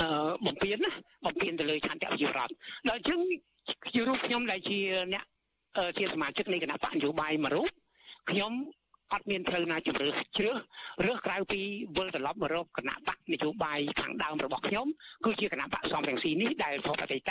[0.01, 0.09] អឺ
[0.47, 0.93] បំពេញណា
[1.25, 2.53] បំពេញទៅលើឆន្ទៈប្រជាប្រដ្ឋ
[2.89, 3.21] ដល់អញ្ចឹង
[3.93, 4.79] ជារូបខ្ញុំដែលជា
[5.13, 5.25] អ្នក
[5.99, 7.69] ជាសមាជិកនៃគណៈបកនយោបាយមួយរូប
[8.31, 8.53] ខ្ញុំ
[9.13, 10.57] អត់មានផ្លូវណាជំរឿជ្រើស
[11.05, 11.61] រើសក្រៅពី
[11.97, 14.87] វិលត្រឡប់មករកគណៈបកនយោបាយខាងដើមរបស់ខ្ញុំ
[15.25, 17.31] គឺជាគណៈបកសំរងស៊ីនេះដែលប្រអតីត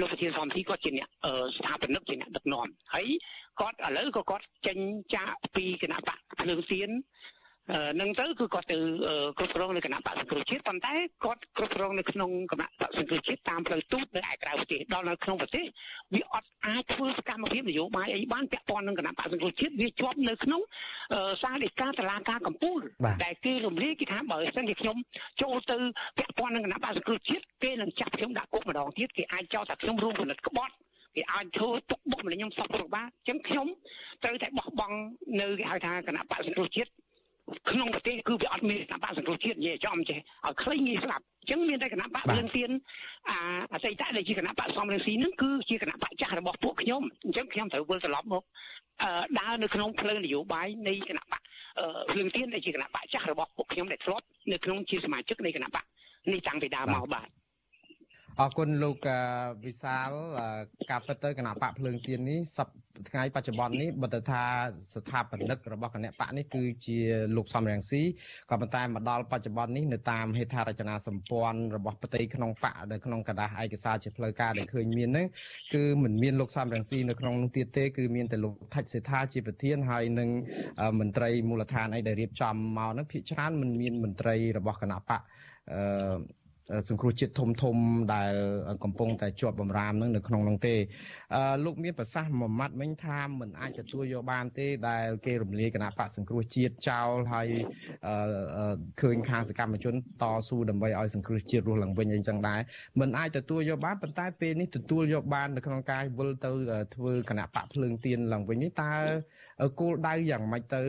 [0.00, 1.08] លោកប្រធានសំទីគាត់ជាអ្នក
[1.56, 3.06] ស្ថាបនិកជាអ្នកដឹកនាំហើយ
[3.60, 4.78] គាត់ឥឡូវក៏គាត់ចេញ
[5.14, 6.90] ចាកពីគណៈបកភ្លើងសៀន
[8.00, 8.76] នឹងទៅគឺគាត់ទៅ
[9.38, 10.94] គ្រប់គ្រងនៅគណៈបក្សសង្គ្រោះជាតិប៉ុន្តែ
[11.24, 15.64] គាត់គ្រប់គ្រងនៅក្នុងគណៈបក្សសង្គ្រោះជាតិតាមផ្លូវទូតនៅឯក្រៅប្រទេសដល់នៅក្នុងប្រទេស
[16.14, 20.60] វាអត់អាចធ្វើសកម្មភាពនយោបាយអីបានពាក់ព័ន្ធនឹងគណៈបក្សសង្គ្រោះជាតិវាជាប់នៅក្នុង
[21.42, 22.80] សារដីកាតឡាការកម្ពុជា
[23.24, 24.96] ដែលគេរំលាយគេថាបើសិនជាខ្ញុំ
[25.42, 25.76] ចូលទៅ
[26.18, 30.74] ពាក់ព័ន្ធនឹងគណៈបក្សសង្គ្រោះជាតិគេនឹងចាប់ខ្ញុំដាក់គុកម្ដងទៀតគេអាចចោទថាខ្ញុំរួមគំនិតក្បត់
[31.16, 33.66] គេអាចធ្វើទុកបុកម្លេចខ្ញុំសពរបស់អញ្ចឹងខ្ញុំ
[34.22, 34.96] ត្រូវតែបោះបង់
[35.40, 36.90] នៅគេហៅថាគណៈបក្សសង្គ្រោះជាតិ
[37.70, 42.70] ក្នុងប្រទេសគឺវាអត់មានគណៈបកសង្គ្រោះជាតិនិយាយចំចេះឲ្យខ្លីងាយស្ដាប់អញ្ចឹងមានតែគណៈបកលឿនទៀន
[43.28, 43.38] អា
[43.72, 48.42] អតីតដែលជាគណៈបកសំរងស៊ីនឹងគឺជាគណៈបកចាស់របស់ពួកខ្ញុំអញ្ចឹងខ្ញុំត្រូវវិលត្រឡប់មក
[49.38, 51.40] ដើរនៅក្នុងផ្លូវនយោបាយនៃគណៈបក
[52.16, 55.84] លឿនទៀនដែលជាគណៈបកចាស់របស់ពួកខ្ញុំដែលធ្លាប់នៅក្នុងជាសមាជិកនៃគណៈបក
[56.32, 57.28] នេះតាំងពីដើមមកបាទ
[58.39, 59.07] អរគុណលោក
[59.65, 60.09] វិសាល
[60.91, 62.69] ការពិតទៅគណៈបកភ្លើងទៀននេះសព
[63.09, 64.43] ថ្ងៃបច្ចុប្បន្ននេះបើទៅថា
[64.93, 66.97] ស្ថាបនិករបស់គណៈបកនេះគឺជា
[67.35, 68.01] លោកសំរងស៊ី
[68.49, 75.27] ក៏ប៉ុន្តែមកដល់បច្ចុប្បន្ននេះនៅតាមហេដ្ឋារចនាសម្ព័ន្ធរបស់ប្រទេសក្នុងបកនៅក្នុងกระดาษឯកសារជាផ្លូវការដែលឃើញមានហ្នឹង
[75.73, 80.29] គឺមិនមានលោកសំរងស៊ីនៅក្នុងនោះទៀតទេគឺមានតែលោកថាច់សេដ្ឋាជាប្រធានហើយនឹង
[80.99, 85.21] មន្ត្រីមូលដ្ឋានអីដែលរៀបចំមកហ្នឹងភាគច្រើនមិនមានមន្ត្រីរបស់គណៈបក
[85.73, 85.81] អឺ
[86.88, 87.76] សង្គ្រោះជាតិធំធំ
[88.14, 88.32] ដែល
[88.84, 90.74] កំពុងតែជាប់បំរាមនឹងនៅក្នុងនោះទេ
[91.64, 97.48] លោកមានប្រសាសន៍មួយម៉ាត់មិញថាមិនអាចទទួលយកបានទេដែលគេរំលាយគណៈបកសង្គ្រោះជាតិចោលហើយ
[99.00, 102.60] ឃើញខាងសកម្មជនតស៊ូដើម្បីឲ្យសង្គ្រោះជាតិរស់ឡើងវិញអីចឹងដែរ
[103.00, 106.50] មិនអាចទទួលយកបានប៉ុន្តែពេលនេះទទួលយកបាននៅក្នុងការវិលទៅ
[106.94, 108.92] ធ្វើគណៈបកភ្លើងទៀនឡើងវិញនេះតើ
[109.80, 110.82] គោលដៅយ៉ាងម៉េចទៅ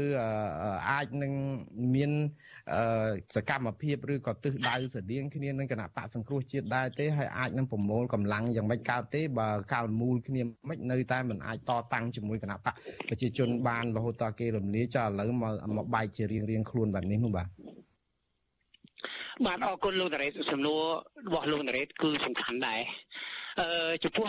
[0.89, 1.33] អាចនឹង
[1.95, 2.11] មាន
[3.35, 12.73] សកម្មភាពឬក៏ទិសដៅស្តៀងគ្នានឹងគណៈបកសង្គ្រោះជាតិដែរទេហើយអាចនឹងប្រមូលកម្លាំងយ៉ាងម៉េចកើតទេបើកាលមូលគ្នាមិននៅតែមិនអាចតតាំងជាមួយគណៈបក
[13.07, 17.47] ប្រជាជនបានរហូតដល់គេរំលាយចោលឥឡូវមកមកបែកជារៀងរៀងខ្លួនបែបនេះនោះបាទ
[19.45, 20.81] បាទអរគុណលោកតារ៉េតសំណួរ
[21.27, 22.81] របស់លោកតារ៉េតគឺសំខាន់ដែរ
[23.59, 24.27] អឺចំពោះ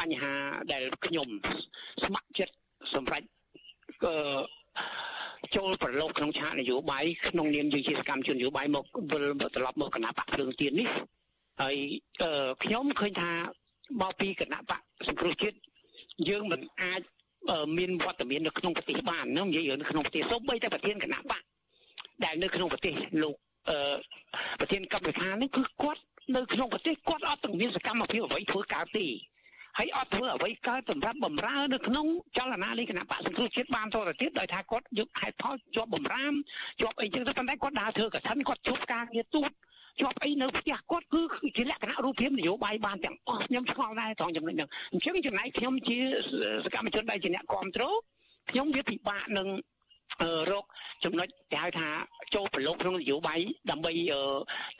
[0.00, 0.32] បញ្ហា
[0.72, 1.28] ដែលខ្ញុំ
[2.04, 2.54] ស្ម័គ្រចិត្ត
[2.94, 3.43] សម្រាប់អឺ
[5.56, 9.24] ចូលប្រឡូកក្នុងឆាកនយោបាយក្នុងនាមយើងជាសកម្មជននយោបាយមកវិល
[9.54, 10.88] ត្រឡប់មកគណៈបកភ្លើងទៀននេះ
[11.60, 11.76] ហើយ
[12.64, 13.32] ខ្ញុំឃើញថា
[14.02, 15.56] មកពីគណៈបកសង្គ្រោះជាតិ
[16.28, 17.00] យើងមិនអាច
[17.78, 21.42] មានវត្តមាននៅក្នុងប្រទេសបាននឹងនិយាយនៅក្នុងប្រទេសសូម្បីតែប្រធានគណៈបក
[22.24, 23.34] ដែលនៅក្នុងប្រទេសលោក
[24.60, 26.02] ប្រធានកម្មវិធីនេះគឺគាត់
[26.36, 29.06] នៅក្នុងប្រទេសគាត់អត់ទាំងមានសកម្មភាពអ្វីធ្វើកើតទេ
[29.78, 32.06] ហើយអត់ធ្វើអ្វីកើតសម្រាប់បំរើនៅក្នុង
[32.36, 36.34] ចលនានៃគណៈបកសង្គ្រោះជាតិបានតទៅទៀតដោយថាគាត់យកហេតុផលជាប់បំរាម
[36.80, 39.50] ជាប់អីចឹងទៅប៉ុន្តែគាត់ដើរធ្វើកសិនគាត់ជួបការងារទូត
[40.00, 41.20] ជាប់អីនៅផ្ទះគាត់គឺ
[41.56, 45.98] ជាលក្ខណៈរូបភាពនយោបាយបានទាំងអស់ខ្ញុំឆ្ងល់ដែរត្រង់ចំណុចហ្នឹងអញ្ចឹងចំណែកខ្ញុំជា
[46.64, 47.94] សកម្មជនដែលជាអ្នកគ្រប់គ្រង
[48.50, 49.48] ខ្ញុំវាពិបាកនឹង
[50.50, 50.64] រក
[51.04, 51.88] ចំណុចគេហៅថា
[52.34, 53.92] ចូលប្រឡូកក្នុងនយោបាយដើម្បី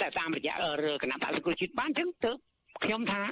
[0.01, 0.55] តែតាមរយៈ
[1.03, 2.33] គណៈបកសង្គ្រោះជាតិបានអញ្ចឹងទៅ
[2.85, 3.23] ខ្ញុំថា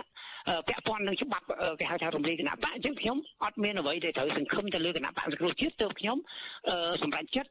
[0.69, 1.47] ពាក់ព័ន្ធនឹងច្បាប់
[1.81, 6.17] គេហៅថារំលាយគណៈបកអញ្ចឹងខ្ញុំអត់មានអ្វីដែលត្រូវសង្ឃឹមទៅលើគណៈបកសង្គ្រោះជាតិទើបខ្ញុំ
[7.03, 7.51] សម្រេចចិត្ត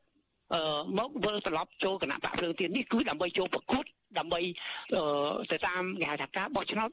[0.54, 0.62] អឺ
[1.00, 3.86] មកវិលត្រឡប់ចូលគណៈបកភ្លើងទៀននេះគឺដើម្បីចូលប្រកួត
[4.18, 4.42] ដើម្បី
[5.52, 6.89] ទៅតាមគេហៅថាការបោះឆ្នោត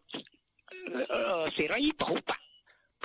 [1.57, 2.32] សេរីពហុបក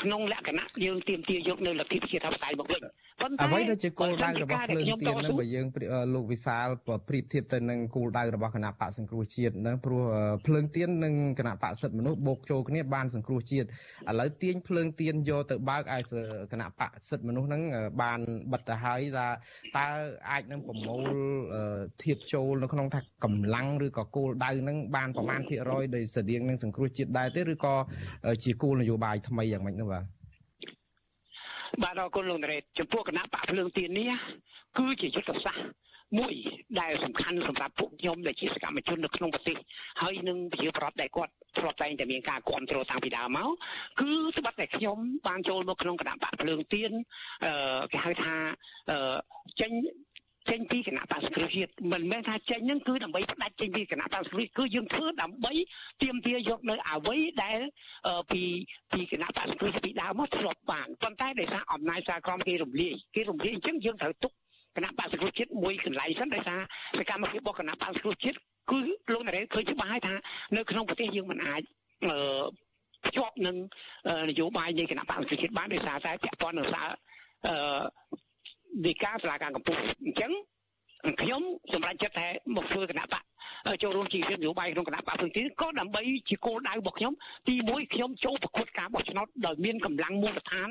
[0.01, 2.81] ក្នុងលក្ខណៈយើងទៀមទាយកនៅលទ្ធិប្រជាធិបតេយ្យមកវិញ
[3.21, 5.67] ប៉ុន្តែអ្វីដែលជាគោលដៅរបស់ភ្លើងទៀននឹងបើយើង
[6.13, 6.67] លោកវិសាល
[7.07, 10.01] ប្រៀបធៀបទៅនឹងគោលដៅរបស់គណៈបកសង្គ្រោះជាតិនឹងព្រោះ
[10.45, 13.69] ភ្លើងទៀននិងគណៈបកសិទ្ធិមនុស្សបូកចូលគ្នាបានសង្គ្រោះជាតិឥ
[14.19, 16.01] ឡូវទាញភ្លើងទៀនយកទៅបើកឲ្យ
[16.51, 17.61] គណៈបកសិទ្ធិមនុស្សនឹង
[18.01, 18.19] បាន
[18.51, 19.27] បិទទៅហើយថា
[19.77, 19.87] តើ
[20.29, 21.03] អាចនឹងប្រមូល
[22.03, 27.75] ធៀបចូលនៅក្នុងថាកម្លាំងឬក៏គោលដៅនឹងបានប្រមាណភាគរយដោយស្តៀងនឹងសង្គ្រោះជាតិដែរទេឬក៏
[28.43, 30.22] ជាគោលនយោបាយថ្មីយ៉ាងម៉េចនោះបាទ
[31.81, 34.11] បាទអរគុណលោកនារ៉េតចំពោះគណៈបកភ្លើងទៀននេះ
[34.77, 35.65] គឺជាយុទ្ធសាស្ត្រ
[36.19, 36.33] មួយ
[36.79, 39.57] ដែលសំខាន់សម្រាប់ពួកខ្ញុំដែលជាសកម្មជននៅក្នុងប្រទេស
[40.01, 43.49] ហើយនឹងប្រជាប្រដ្ឋដែលគាត់ធ្លាប់តែងតែមានការគ្រប់គ្រងតាំងពីដើមមក
[43.99, 44.97] គឺស្បတ်តែខ្ញុំ
[45.27, 46.91] បានចូលមកក្នុងគណៈបកភ្លើងទៀន
[47.45, 48.35] អឺគេហៅថា
[48.91, 48.97] អឺ
[49.61, 49.71] ចេញ
[50.49, 55.53] ចេញពីគណៈបក្សសង្គ្រោះជាតិមិនមែនថាចេញហ្នឹងគឺដើម្បីផ្ដាច់ចេញពីគណៈបក្សសង្គ្រោះគឺយើងធ្វើដើម្បី
[56.03, 57.59] ទាមទារយកនៅអ្វីដែល
[58.31, 58.41] ពី
[58.93, 64.31] ពីគណៈបក្សសង្គ្រោះពីដើមមកធ្លាប់បានប៉ុន្តែដោយសារអំណាចសារក្រមគេរំលាយគេរំលាយអញ្ចឹងយើងត្រូវទុក
[64.75, 66.59] គណៈបក្សសង្គ្រោះជាតិមួយកន្លែងសិនដោយសារ
[66.99, 68.37] សកម្មភាពរបស់គណៈបក្សសង្គ្រោះជាតិ
[68.71, 68.79] គឺ
[69.13, 70.15] លោកនារ៉េឃើញច្បាស់ហើយថា
[70.55, 71.61] នៅក្នុងប្រទេសយើងមិនអាច
[72.05, 72.15] អឺ
[73.05, 73.55] ភ្ជាប់នឹង
[74.29, 76.89] នយោបាយនៃគណៈបក្សសង្គ្រោះជាតិបានដោយសារតែពាក់ព័ន្ធនឹងសារ
[77.47, 77.55] អឺ
[78.85, 80.31] នៃការស្លាការកម្ពុជាអញ្ចឹង
[81.21, 81.41] ខ្ញុំ
[81.73, 83.23] សម្រេចចិត្តថាមកធ្វើគណៈបក
[83.83, 87.13] ចូលរួមជាវិនយោបាយក្នុងគណៈបកផ្សេងទៀតក៏ដើម្បីជាគោលដៅរបស់ខ្ញុំ
[87.47, 90.69] ទី1ខ្ញុំចូលប្រកួតការបោះឆ្នោតដោយមានកម្លាំងមូលដ្ឋាន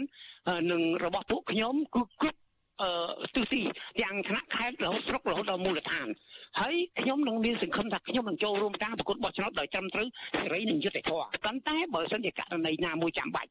[0.71, 2.39] នឹងរបស់ពួកខ្ញុំគឺគ្រប់
[2.83, 2.91] អឺ
[3.35, 3.61] ទិសទី
[4.01, 6.07] ទាំងថ្នាក់ខេត្តរហូតស្រុករហូតដល់មូលដ្ឋាន
[6.61, 13.51] ហើយខ្ញុំនឹងមានសង្ឃឹមថាខ្ញុំនឹងចូលរួមការប្រកួតបោះឆ្នោតដោយត្រឹមត្រូវសេរីនិងយុត្តិធម៌ប៉ុន្តែបើសិនជាករណីណាមួយចាំបាច់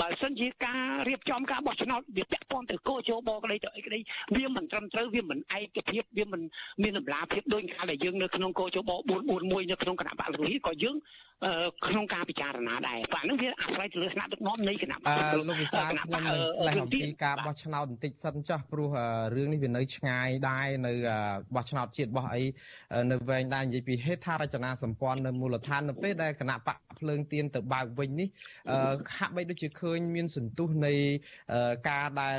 [0.00, 3.98] បើសិនជាការរៀបចំការបោះឆ្នោតវាពាក់ព័ន្ធទៅកោជបក្តីទៅអីក្តី
[4.36, 6.40] វាមិនត្រឹមត្រូវវាមិនឯកភាពវាមិន
[6.82, 8.90] មានតម្លាភាពដូចកាលដែលយើងនៅក្នុងកោជប
[9.30, 10.96] 441នៅក្នុងគណៈបកលោកហ៊ីក៏យើង
[11.86, 15.08] ក្នុងការពិចារណាដែរបាទហ្នឹងវាអាស្រ័យទៅលើថ្នាក់ដឹកនាំនៃគណៈបក
[15.48, 18.90] លោកវិសាលខ្ញុំនឹងស្លេះអំពីការបោះឆ្នោតបន្តិចសិនចាស់ព្រោះ
[19.36, 20.92] រឿងនេះវានៅឆ្ងាយដែរនៅ
[21.54, 22.42] បោះឆ្នោតជាតិបោះអី
[23.10, 28.28] នៅវែងដែរនិយាយពីហេដ្ឋារចនាសម្ព័ន្ធនៅមូលដ្ឋាននៅពេលដែលគណៈបកភ្លើងទៀនទៅបើកវិញនេះ
[29.18, 30.94] ហាក់បីដូចជាឃើញមានសន្ទុះនៃ
[31.88, 32.38] ការដែល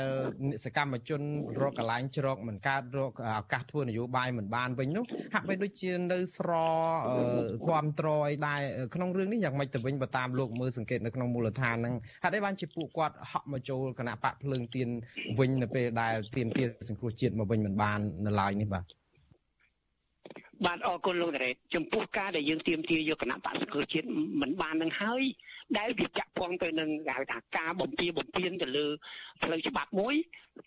[0.64, 1.20] សកម្មជន
[1.60, 6.50] រកកន្លែងជ្រកមិនកើតរកឱកាសធ្វើនយោបាយមិនបានវិញនោះហាក់បីដូចជានៅស្រ
[7.66, 8.60] គ្រប់ត្រអីដែរ
[8.94, 14.88] ក្នុងរឿងនេះយ៉ាងម៉េចទៅវិញបើតាមលោកមើលសង្កេតនៅក្នុងមូលដ្ឋានហ្នឹងហេតុអីបានជាពួកគាត់ហក់មកចូលគណៈបកភ្លើងទៀន
[15.38, 18.84] វិញនៅពេលដែលទៀនទៀនសង្គ្រោះជាតិមកវិញមិនបាននៅឡើយនេះបាទ
[20.66, 24.06] បាទអរគុណលោកតារ៉េតចំពោះការដែលយើងទៀមទាយកគណៈបកសង្គ្រោះជាតិ
[24.40, 25.22] មិនបាននឹងហើយ
[25.78, 28.86] ដែលវាចាក់ពងទៅនឹងគេហៅថាការបំពៀបំពៀនទៅលើ
[29.42, 30.14] ផ្លូវច្បាប់មួយ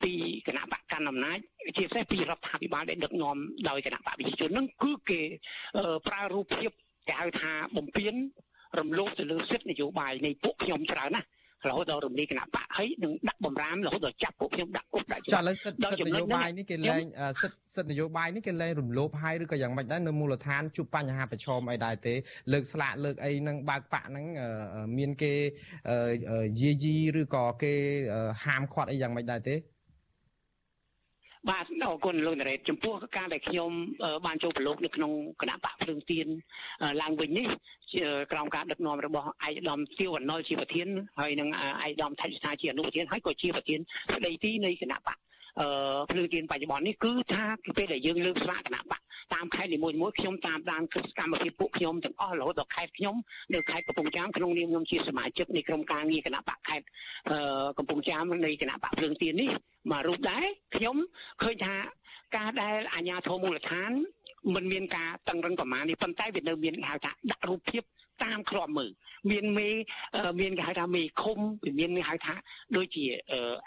[0.04, 0.14] ពី
[0.48, 1.38] គណៈបកកណ្ដាលអំណាច
[1.78, 3.38] ជាពិសេសពីរដ្ឋាភិបាលដែលដឹកនាំ
[3.70, 5.22] ដោយគណៈបកប្រជាជននឹងគឺគេ
[6.08, 6.72] ប្រើរូបភាព
[7.08, 8.14] គេហៅថាបំពេញ
[8.80, 11.28] រំលោភទៅលើសិទ្ធិនយោបាយនៃពួកខ្ញុំច្រើនណាស់
[11.70, 17.06] រហូតដល់រំលាយគណៈបកហើយនឹងដាក់បំរាមរហូតដល់ចាប់ពួកខ្ញុំដាក់គុកដាក់ចាឥឡូវសិទ្ធិសិទ្ធិនយោបាយនេះគេលែង
[17.42, 22.14] សិទ្ធិសិទ្ធិនយោបាយនេះគេលែងរំលោភហើយឬក៏យ៉ាងម៉េចដែរនៅមូលដ្ឋានជួបបញ្ហាប្រឈមអីដែរទេ
[22.52, 24.26] លើកស្លាកលើកអីនឹងបើកបកហ្នឹង
[24.98, 25.34] មានគេ
[26.62, 27.74] យាយីឬក៏គេ
[28.46, 29.56] ហាមឃាត់អីយ៉ាងម៉េចដែរទេ
[31.50, 33.72] បាទអរគុណលោកនារ៉េតចំពោះការដែលខ្ញុំ
[34.26, 35.12] បានចូលប្រឡូកនៅក្នុង
[35.42, 36.28] គណៈបកភ្លើងទៀន
[37.02, 37.48] ឡើងវិញនេះ
[38.32, 40.88] ក្រោមការដឹកនាំរបស់ឯកឧត្តមសៀវអនុលជាប្រធាន
[41.20, 43.80] ហើយនិងឯកឧត្តមថៃស្ថាជាអនុប្រធានហើយក៏ជាប្រធាន
[44.16, 45.31] ស្ដីទីនៃគណៈបកអឺ
[46.10, 47.44] ភ្លើងទៀនបច្ចុប្បន្ននេះគឺថា
[47.78, 49.02] ពេលដែលយើងលើកស្លាកគណៈបក
[49.34, 53.16] តាមខេត្តនីមួយៗខ្ញុំតាមដានគឺសកម្មភាពពួកខ្ញុំទាំងអស់រហូតដល់ខេត្តខ្ញុំ
[53.54, 56.86] នៅខេត្តកំពង់ចាមក្នុងនាមខ្ញុំជាសមាជិកនៃក្រុមការងារគណៈបកខេត្ត
[57.30, 59.50] អឺកំពង់ចាមនៃគណៈបកភ្លើងទៀននេះ
[59.92, 60.46] មករូបដែរ
[60.76, 60.96] ខ្ញុំ
[61.44, 61.76] ឃើញថា
[62.38, 63.92] ការដែលអាជ្ញាធរមូលដ្ឋាន
[64.56, 67.84] មិនមានការតឹងរឹងប្រមាណនេះប៉ុន្តែវានៅមានហៅថាដាក់រូបភាព
[68.24, 68.92] តាមគ្រាប់មើល
[69.32, 69.70] មានមេ
[70.40, 71.40] មានគេហៅថាមេឃុំ
[71.80, 72.36] មានគេហៅថា
[72.76, 73.06] ដូចជា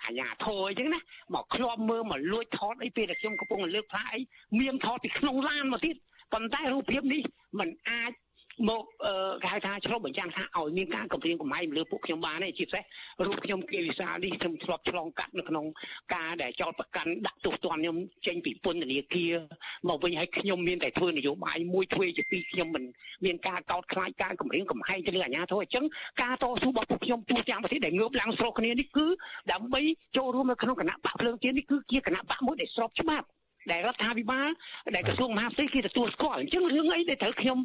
[0.05, 1.01] អាញាធរអញ្ចឹងណា
[1.35, 4.21] មកគ្រាប់មើលមកលួចថតអីពេលដែលខ្ញុំកំពុងលើកផ្លាកអី
[4.61, 5.97] មានថតពីក្នុងឡានមកទៀត
[6.33, 7.23] ប៉ុន្តែរូបភាពនេះ
[7.59, 8.13] มันអាច
[8.69, 8.83] មក
[9.43, 12.83] គេហៅថាឆ្លុះបញ្ចាំងថាឲ្យមានការកម្រៀងកំហែងលើពួកខ្ញុំបានទេជាពិសេស
[13.27, 15.67] រូបខ្ញុំគេវិសាលនេះខ្ញុំធ្លាប់ឆ្លងកាត់នៅក្នុង
[16.15, 17.97] ការដែលចោតប្រកាន់ដាក់ទោសទណ្ឌខ្ញុំ
[18.27, 19.35] ចេញពីពន្ធនាគារ
[19.89, 22.85] មកវិញឲ្យខ្ញុំមានតែធ្វើនយោបាយមួយធ្វើជាពីរខ្ញុំមិន
[23.25, 25.85] មានការកោតខ្លាចការកម្រៀងកំហែងទៅលើអាជ្ញាធរអញ្ចឹង
[26.23, 29.07] ការតស៊ូរបស់ពួកខ្ញុំទូទាំងប្រទេសដែលងើបឡើងស្រុកគ្នានេះគឺ
[29.53, 29.81] ដើម្បី
[30.17, 33.27] ចូលរួមនៅក្នុងគណៈបកភ្លើងទៀននេះគឺជាគណៈបកមួយដែលស្របច្បាប់
[33.73, 34.49] ដែលរដ្ឋាភិបាល
[34.95, 37.59] ដែលក្រសួងមហាផ្ទៃគេទទួលស្គាល់អញ្ចឹងរឿងអីដែលត្រូវខ្ញុំ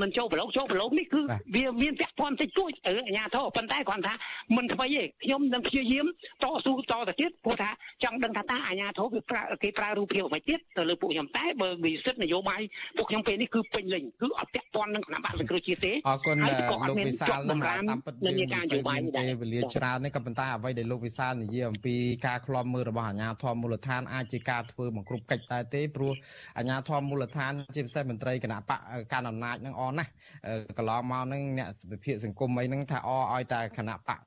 [0.00, 1.20] មិនចូលប្រឡូកចូលប្រឡូកនេះគឺ
[1.54, 4.14] វាមានពាក់ព័ន្ធតិចតួចទៅអាជ្ញាធរប៉ុន្តែគាត់ថា
[4.56, 6.06] មិនថ្មីទេខ្ញុំនឹងព្យាយាម
[6.42, 7.70] តស៊ូតទៅទៀតព្រោះថា
[8.04, 12.60] ចង់ដឹងថាតើអាជ្ញាធរវាប្រើគេប្រើរូបភាពអ្វីទៀតទៅលើពួកខ្ញុំតែបើវិសិទ្ធនយោបាយ
[12.96, 21.94] ពួកខ្ញុំពេលនេះគឺពេញលេញគឺអត់ពាក់ព័ន្ធនឹងគណៈបកសង្គ្រោះជាតិទេអរគុណលោកវិសាលនឹងតាមពិតយើងការនយោបាយនេះវេលាច្រើននេះក៏ប៉ុន្តែអ្វីដែលលោកវិសាលនិយាយអំពី
[22.26, 26.12] ការឃ្លាំមើលរបស់អាជ្ញាធរមូលដ្ឋានអាចជាការធ្វើមកគ្រប់កិច្ចតែទេព្រោះ
[26.58, 28.80] អាជ្ញាធរមូលដ្ឋានជាពិសេសមន្ត្រីគណៈបក
[29.12, 30.04] កាន់អំណាចនឹងអនណា
[30.78, 34.18] កន្លងមកនឹងអ្នកវិភាគសង្គមអីហ្នឹងថាអឲ្យតែគណៈបក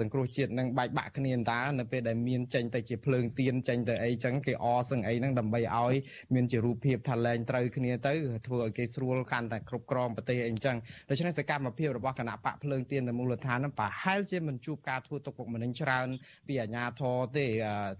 [0.00, 5.94] សង្គ្រោះជាតិនឹងបែកបាក់គ្នាតានៅពេលដែលមានចេញទៅជាភ្លើងទៀនចេញទៅអីចឹងគេអសឹងអីហ្នឹងដើម្បីឲ្យ
[6.34, 8.12] មានជារូបភាពថាលែងត្រូវគ្នាទៅ
[8.46, 10.76] ធ្វើឲ្យគេស្រួលកាន់តែគ្រប់គ្រងប្រទេសអីចឹង
[11.08, 16.08] ដូច្នេះសកម្មភាពរបស់គណៈបកភ្លើងទៀននៅមូលដ្ឋានហ្នឹងប្រហែលជាមិនជួបការធ្វើទុកបុកម្នេញច្រើន
[16.48, 17.46] ពីអាជ្ញាធរទេ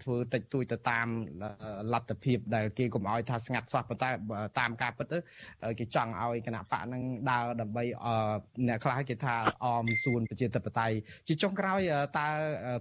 [0.02, 1.06] ធ្វើតិចតួចទៅតាម
[1.92, 4.10] លទ្ធភាពដែលគេកុំឲ្យថាស្ងាត់សោះប៉ុន្តែ
[4.58, 5.18] តាមការពិតទៅ
[5.78, 7.84] គេចង់ឲ្យគណៈបកនឹងដើរដើម្បី
[8.68, 10.96] អ្នកខ្លះគេថាអមសួនប្រជាធិបតេយ្យ
[11.28, 11.80] ជាចុងក្រោយ
[12.18, 12.28] តើ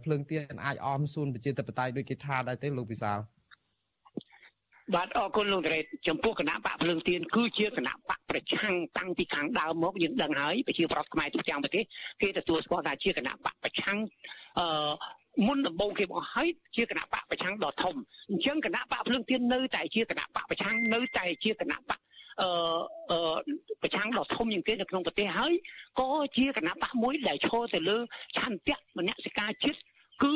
[0.04, 3.20] ភ្លើងទៀនអាចអមសួនប្រជាធិបតេយ្យដូចគេថាដែរទេលោកវិសាល
[4.96, 11.84] បាទអរគុណលោកតារ៉េតចំពោះគណៈបកភ្លើងទៀនគឺជាគណៈបកប្រឆាំងតាំងពីខាងដើមមកយើងដឹងហើយប្រជាប្រដ្ឋខ្មែរទូទាំងប្រទេស
[12.22, 13.98] គេទទួលស្គាល់ថាជាគណៈបកប្រឆាំង
[14.60, 14.66] អឺ
[15.46, 17.96] មុនដំបូងគេមកឲ្យជាគណៈបកប្រឆាំងដ៏ធំ
[18.30, 22.00] អញ្ចឹងគណៈបកភ្លើងទៀននៅតែជាគណៈបកប្រឆាំងនៅតែជាគណៈបក
[22.42, 22.50] អឺ
[23.12, 23.20] អឺ
[23.82, 25.54] ប្រឆាំងដ៏ធំជាងគេនៅក្នុងប្រទេសហើយ
[26.00, 27.98] ក៏ជាគណៈបកមួយដែលឈរទៅលើ
[28.38, 29.80] ឆន្ទៈមនសិការជាតិ
[30.24, 30.36] គឺ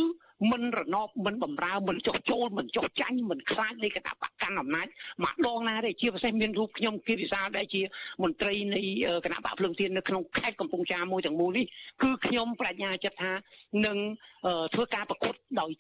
[0.52, 4.88] មិនរណបមិនបំរើមិនចុះចូលមិនចុះចាញ់មិនខ្លាចនៃគណៈបកកាន់អំណាច
[5.24, 7.82] ម្ដងណាទេជាពិសេសមានរូបខ្ញុំគិរិសាលដែលជា
[8.24, 8.82] មន្ត្រីនៃ
[9.26, 11.66] គណៈបកភ្លើងទៀននៅក្នុងខេត្តកំពង់ចាមមួយទាំងមូលនេះ
[12.04, 13.32] គឺខ្ញុំបញ្ញាចិត្តថា
[13.86, 13.98] នឹង
[14.74, 15.72] ធ្វើការប្រកួតដោយ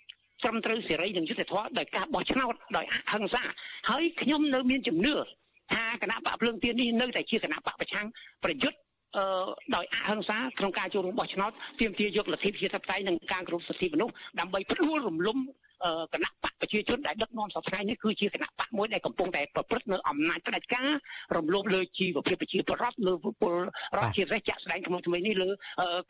[0.43, 3.43] ត្រឹមត្រូវសេរីនិងយុត្តិធម៌ដោយការបោះឆ្នោតដោយអហិង្សា
[3.89, 5.13] ហើយខ្ញុំនៅមានជំនឿ
[5.73, 8.05] ថាគណៈបកភ្លើងទៀននេះនៅតែជាគណៈបកប្រឆាំង
[8.43, 8.77] ប្រយុទ្ធ
[9.17, 9.25] អឺ
[9.75, 15.37] ដោយអហិង្សាក្នុងការចូលរួមបោះឆ្នោតទាមទារយកលទ្ធិប្រជាធិបតេយ្យនិងការគោរពសិទ្ធិមនុស្សដើម្បីផ្ដួលរំលំ
[16.13, 20.89] គណៈបកប្រជាជនដែលដឹកនាំសប្តាហ៍នេះគឺជាគណៈបកមួយដែលកំពុងតែប្រព្រឹត្តនៅអំណាចផ្ដាច់ការ
[21.35, 23.53] រំលោភលើជីវភាពប្រជាពលរដ្ឋលើពល
[23.97, 25.49] រដ្ឋជាពិសេសចាក់ស្ដែងក្នុងថ្មីនេះលើ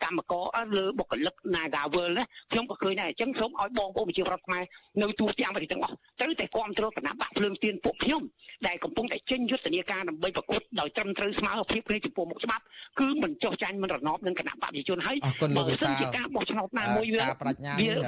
[0.03, 4.63] កម្មករលើបុគ្គលិក Nagawal ណាខ្ញុំក៏ឃើញដែរអញ្ចឹងសូមឲ្យបងប្អូនប្រជាពលរដ្ឋខ្មែរ
[5.01, 8.21] នៅទូទាំងប្រទេសទាំងអស់ត្រូវតែគ្រប់គ្រងគណៈបកភ្លើងទៀនពួកខ្ញុំ
[8.67, 12.63] ដែលកំពុងតែចេញយុទ្ធនាការដើម្បីប្រកួតដោយត្រឹមត្រូវស្មើភាពគ្នាចំពោះមុខច្បាប់
[12.99, 15.17] គឺមិនចោះចាញ់មិនរណបនឹងគណៈបកប្រជាជនហើយ
[15.57, 17.23] បើសិនជាការបោះឆ្នោតណាមួយវា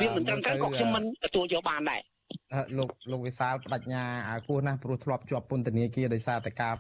[0.01, 2.01] វាមិនត្រឹមត្រូវក៏ខ្ញុំមិនទទួលយកបានដែរ
[2.78, 4.03] លោកលោកវិសាលបដញ្ញា
[4.47, 6.76] គោះណាស់ព្រោះធ្លាប់ជាប់ពន្ធនាគារដោយសារតែការ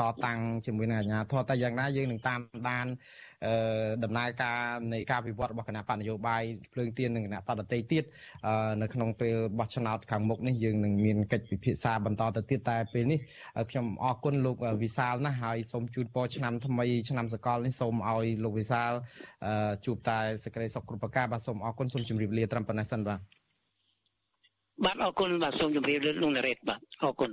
[0.00, 2.86] តតាំងជាមួយនឹងអាជ្ញាធរតែយ៉ាងណាយើងនឹងតាមដាន
[4.04, 4.58] ដំណើរការ
[4.92, 6.42] នៃការវិវត្តរបស់គណៈបកនយោបាយ
[6.72, 8.04] ភ្លើងទៀននិងគណៈបកដតីទៀត
[8.82, 13.18] នៅក្នុងពេលបោះឆ្នោតខាងមុខនេះយើងនឹងមានកិច្ចពិភាក្សាបន្តទៅទៀតតែពេលនេះ
[13.70, 18.92] ខ្ញុំអរគុណលោកវិសាលណាស់ហើយសូមជូនពរឆ្នាំថ្មីឆ្នាំសកលនេះសូមឲ្យលោកវិសាល
[19.86, 23.37] ជួបតែសេចក្តីសុខគ្រប់ប្រការបាទសូមអរគុណសូមជម្រាបលាត្រឹមប៉ុណ្ណេះសិនបាទ
[24.84, 27.30] បាទអរគុណបាទសូមជម្រាបលាលោកនារ៉េតបាទអរគុណ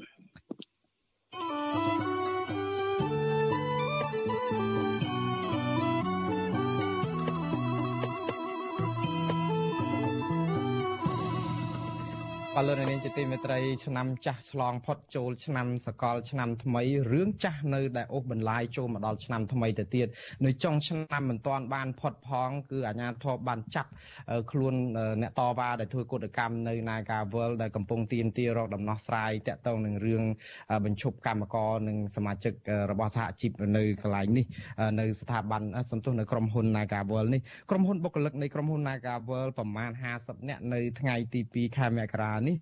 [12.58, 20.08] បលននាងជាទីមេត្រីឆ្នាំចាស់ឆ្លងផុតចូលឆ្នាំសកលឆ្នាំថ្មីរឿងចាស់នៅដែលអូសបន្លាយចូលមកដល់ឆ្នាំថ្មីទៅទៀត
[20.45, 23.89] នៅចុងឆ្នាំមិនទាន់បានផុតផង គឺអាជ្ញាធរបានចាប់
[24.51, 24.76] ខ្លួន
[25.22, 30.24] អ្នកតវ៉ាដែលធ្វើកុតកម្មនៅ Nagawal ដែលកំពុងទាមទាររកដំណោះស្រាយតាក់ទងនឹងរឿង
[30.86, 32.53] បញ្ឈប់កម្មករនិងសមាជិក
[32.91, 34.45] របស់សហជីពនៅកន្លែងនេះ
[34.99, 42.57] នៅស្ថាប័នសន្ទុះនៅក្រុមហ៊ុន Nagawal នេះក្រុមហ៊ុនបុគ្គលិកនៃក្រុមហ៊ុន Nagawal ប្រមាណ50នាក់នៅថ្ងៃទី2ខែមករានេះ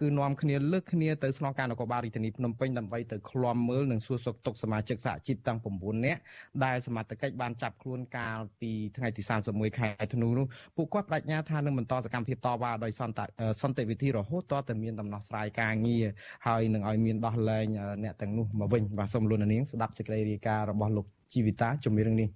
[0.00, 6.20] គឺនាំគ្នាលើកគ្នាទៅស្នងការនគរបាលរាជធានីភ្នំពេញដើម្បីទៅឃ្លាំមើលនិងសួរសុខទុក្ខសមាជិកសហជីពទាំង9នាក់
[6.64, 13.24] ដែលសមត្ថកិច្ចបានចាប់ខ្លួនកាលពីថ្ងៃទី31ខែធ្នូនោះពួកគាត់បដិញ្ញាថានឹងបន្តសកម្មភាពតវ៉ាដោយសន្តិ
[13.62, 16.06] សន្តិវិធីរហូតតតែមានដំណោះស្រាយការងារ
[16.46, 17.66] ហើយនឹងឲ្យមានដោះលែង
[18.04, 22.28] អ្នកទាំងនោះមកវិញបាទសូមលោកនាងស្ដាប់សេចក្តីរាយការណ៍របស់លោកជីវិតាជំរាបនេះ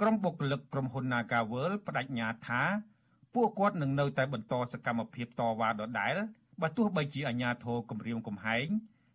[0.00, 2.62] ក្រុមបុគ្គលិកក្រុមហ៊ុន Nagawal បដិញ្ញាថា
[3.34, 6.14] ពួកគាត់នឹងនៅតែបន្តសកម្មភាពតវ៉ាដដែល
[6.62, 8.66] បើទោះបីជាអាជ្ញាធរគម្រាមកំហែង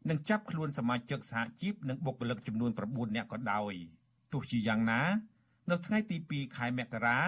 [0.10, 3.74] នឹងចាប់ខ្លួនសមាជិកសហជីពនិងបុគ្គលិកចំនួន9នាក់ក៏ដោយ
[4.34, 5.02] ទោះជាយ៉ាងណា
[5.72, 7.20] នៅថ្ងៃទី2ខែមករា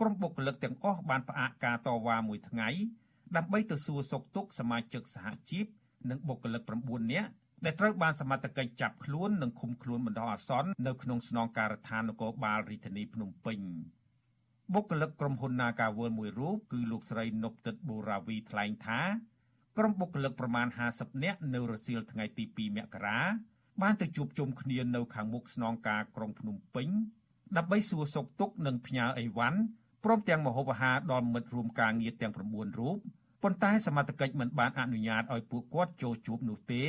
[0.00, 2.68] ក្រុមបុគ្គលិកទាំងអស់បានផ្អាកការតវ៉ាមួយថ្ងៃ
[3.36, 5.66] ដើម្បីទៅសួរសុខទុក្ខសមាជិកសហជីព
[6.10, 7.30] និងបុគ្គលិក9នាក់
[7.64, 13.58] ដែលត្រូវបានសមត្ថកិច្ចចាប់ខ្លួននិងឃុំខ្លួនបណ្ដោះអាសន្ននៅក្នុងស្នងការដ្ឋាននគរបាលរាជធានីភ្នំពេញ
[14.74, 19.00] បុគ្គលិកក្រុមហ៊ុន Nagawal មួយរូបគឺលោកស្រីនប់ទឹកបូរាវីថ្លែងថា
[19.78, 23.18] ក្រុមបុគ្គលិកប្រមាណ50នាក់នៅរសៀលថ្ងៃទី2មករា
[23.82, 26.88] បានទៅជួបជុំគ្នានៅខាងមុខស្នងការក្រុងភ្នំពេញ
[27.56, 29.58] ដើម្បីសួរសុខទុក្ខនិងផ្ញើអីវ៉ាន់
[30.04, 32.40] ព្រមទាំងមហូបអាហារដល់មិត្តរួមការងារទាំង9
[32.80, 32.96] រូប
[33.42, 36.84] ប៉ុន្តែសមត្ថកិច្ចមិនបានអនុញ្ញាតឲ្យពួកគាត់ចូលជួបនោះទេ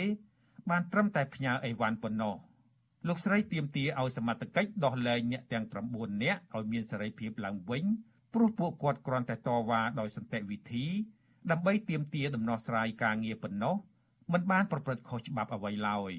[0.70, 2.36] បានត្រឹមតែផ្ញើអីវ៉ាន់ប៉ុណ្ណោះ
[3.08, 7.84] លោកស្រីទៀមទាឲ្យសមត្ថកិច្ចដោះលែងអ្នកទាំង9នាក់ឲ្យមានសេរីភាពឡើងវិញ
[8.34, 10.86] ព្រោះពួកគាត់គ្រាន់តែតវ៉ាដោយសន្តិវិធី
[11.52, 13.76] ដើម្បីទាមទារដំណោះស្រាយការងារប៉ុណ្ណោះ
[14.34, 16.14] មិនបានប្រព្រឹត្តខុសច្បាប់អ្វីឡើយ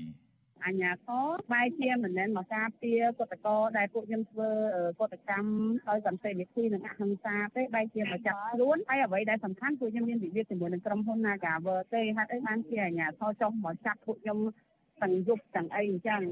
[0.66, 4.50] អញ្ញាធរបែរជាមិនមែនមកការពារកតកដែលពួកខ្ញុំធ្វើ
[5.00, 5.50] កតកម្ម
[5.88, 14.38] ដោយសន្តិវិធីនិងអហិង្សាទេបែរជាមកចាប់ខ្លួនហើយអ្វីដែលសំខាន់ពួកខ្ញុំមានវិវាទជាមួយនឹងក្រុមហ៊ុន Nagawer ទេហេតុអីបានជាអញ្ញាធរចុះមកចាប់ពួកខ្ញុំ
[15.02, 16.22] ទាំងយប់ទាំងអីអញ្ចឹង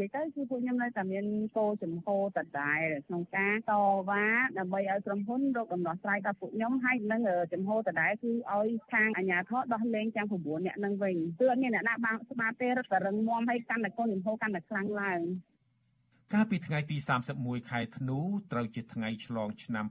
[0.00, 1.24] និយាយទៅគឺពួកខ្ញុំនៅតែមាន
[1.56, 3.72] គោលចំហដដែលក្នុងការត
[4.10, 4.24] វ៉ា
[4.58, 7.22] ដើម្បីឲ្យក្រុមហ៊ុនរកដំណោះស្រាយដល់ពួកខ្ញុំហើយនឹង
[7.52, 15.20] ចំហដដែលគឺឲ្យខាងអាជ្ញាធរដោះលែងទាំង9អ្នកនឹងវិញគឺអត់មានអ្នកណាបានស្បាទេរត់តែរឹងមាំហើយកាន់តែគោលចំហកាន់តែខ្លាំងឡើង
[16.32, 16.96] កាលពីថ្ងៃទី
[17.34, 18.18] 31ខែធ្នូ
[18.52, 19.84] ត្រូវជាថ្ងៃឆ្លងឆ្នាំ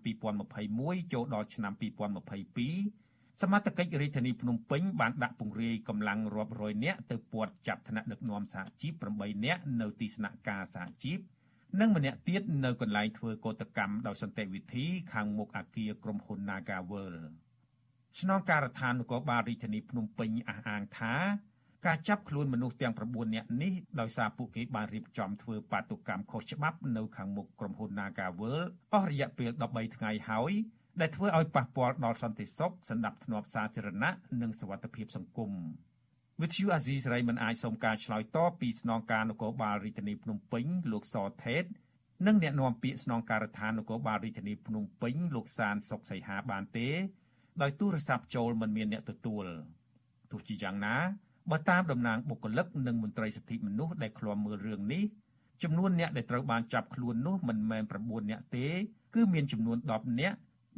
[0.53, 3.02] 2021ចូលដល់ឆ្នាំ2022
[3.41, 11.19] សមាជិករាជធានីភ្នំពេញបានដាក់ពង្រាយកម្លាំងរាប់រយនាក់ទៅពាត់ចាប់ថ្នាក់ដឹកនាំសហជីព8នាក់នៅទីស្នាក់ការសហជីព
[11.79, 17.15] និងម្នាក់ទៀតនៅកន្លែងធ្វើកោតកម្មដោយសន្តិវិធីខាងមុខអគារក្រុមហ៊ុន Nagawal
[18.19, 21.13] ស្នងការដ្ឋាននគរបាលរាជធានីភ្នំពេញអះអាងថា
[21.85, 28.59] ការចាប់ខ្លួនមនុស្សទាំង9នាក់នេះដោយសារពួកគេបានរៀបចំធ្វើបាតុកម្មខុសច្បាប់នៅខាងមុខក្រុមហ៊ុន Nagawal
[28.93, 30.53] អស់រយៈពេល13ថ្ងៃហើយ
[31.01, 35.51] ដែលធ្វើឲ្យប៉ះពាល់ដល់សន្តិសុខសណ្ដាប់ធ្នាប់សាធារណៈនិងសុវត្ថិភាពសង្គម
[36.41, 41.63] វិទ្យុអាស៊ីសេរីមិនអាចសុំការឆ្លើយតបពីស្នងការនគរបាលរាជធានីភ្នំពេញលោកសថេត
[42.27, 46.89] និងអ្នកនាំពាក្យស្នងការដ្ឋាននគរបាលរាជធានីភ្នំពេញលោកសានសុកសីហាបានទេ
[47.61, 49.45] ដោយទូរស័ព្ទចូលមិនមានអ្នកទទួល
[50.31, 50.95] ទោះជាយ៉ាងណា
[51.51, 55.03] បើតាមតំណាងបុគ្គលិកនិងមន្ត្រីសិទ្ធិមនុស្សដែលឃ្លាំមើលរឿងនេះ
[55.63, 58.67] ចំនួនអ្នកដែលត្រូវបានចាប់ខ្លួននោះមិនមែន9អ្នកទេ
[59.15, 60.33] គឺមានចំនួន10អ្នក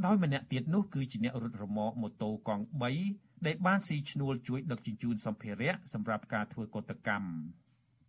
[0.05, 2.63] ដោយម្នាក់ទៀតនោះគឺជាអ្នករត់រមាក់ម៉ូតូកង់
[3.03, 7.29] 3ដែលបានស៊ីឈ្នួលជួយដឹកជញ្ជូនសម្ភារៈសម្រាប់ការធ្វើកតកម្ម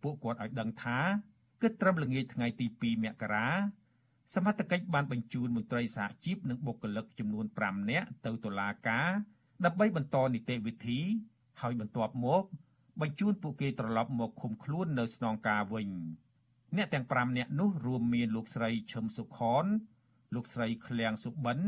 [0.01, 0.99] ពួកគាត់ឲ្យដឹងថា
[1.61, 3.47] គិតត្រឹមល្ងាចថ្ងៃទី2មករា
[4.35, 9.09] សមត្ថកិច្ចបានបញ្ជូនមន្ត្រីសហជីពនិងបុគ្គលិកចំនួន5នាក់ទៅតុលាការ
[9.65, 10.99] ដើម្បីបន្តនីតិវិធី
[11.61, 12.43] ហើយបន្ទាប់មក
[13.01, 15.89] បញ្ជូនពួកគេត្រឡប់មកឃុំខ្លួននៅស្នងការវិញ
[16.75, 19.65] អ្នកទាំង5នាក់នោះរួមមានលោកស្រីឈឹមសុខន
[20.35, 21.59] លោកស្រីឃ្លាំងសុបិន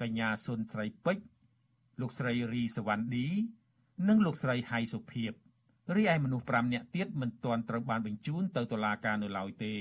[0.00, 1.24] កញ្ញាសុនស្រីពេជ្រ
[2.00, 3.26] លោកស្រីរីសវណ្ណឌី
[4.08, 5.32] និងលោកស្រីហៃសុភីប
[5.96, 9.76] រីឯមនុស្ស5នាក់ទៀតមិនទាន់ត្រូវបានបញ្ជូនទៅតុលាការនៅឡើយទេ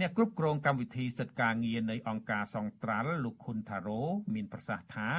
[0.00, 4.02] អ្នកគ្រប់គ្រងកម្មវិធីសិទ្ធិការងារនៃអង្គការសង្ត្រាល់លោកខុនថារ៉ូ
[4.34, 5.10] មានប្រសាសន៍ថា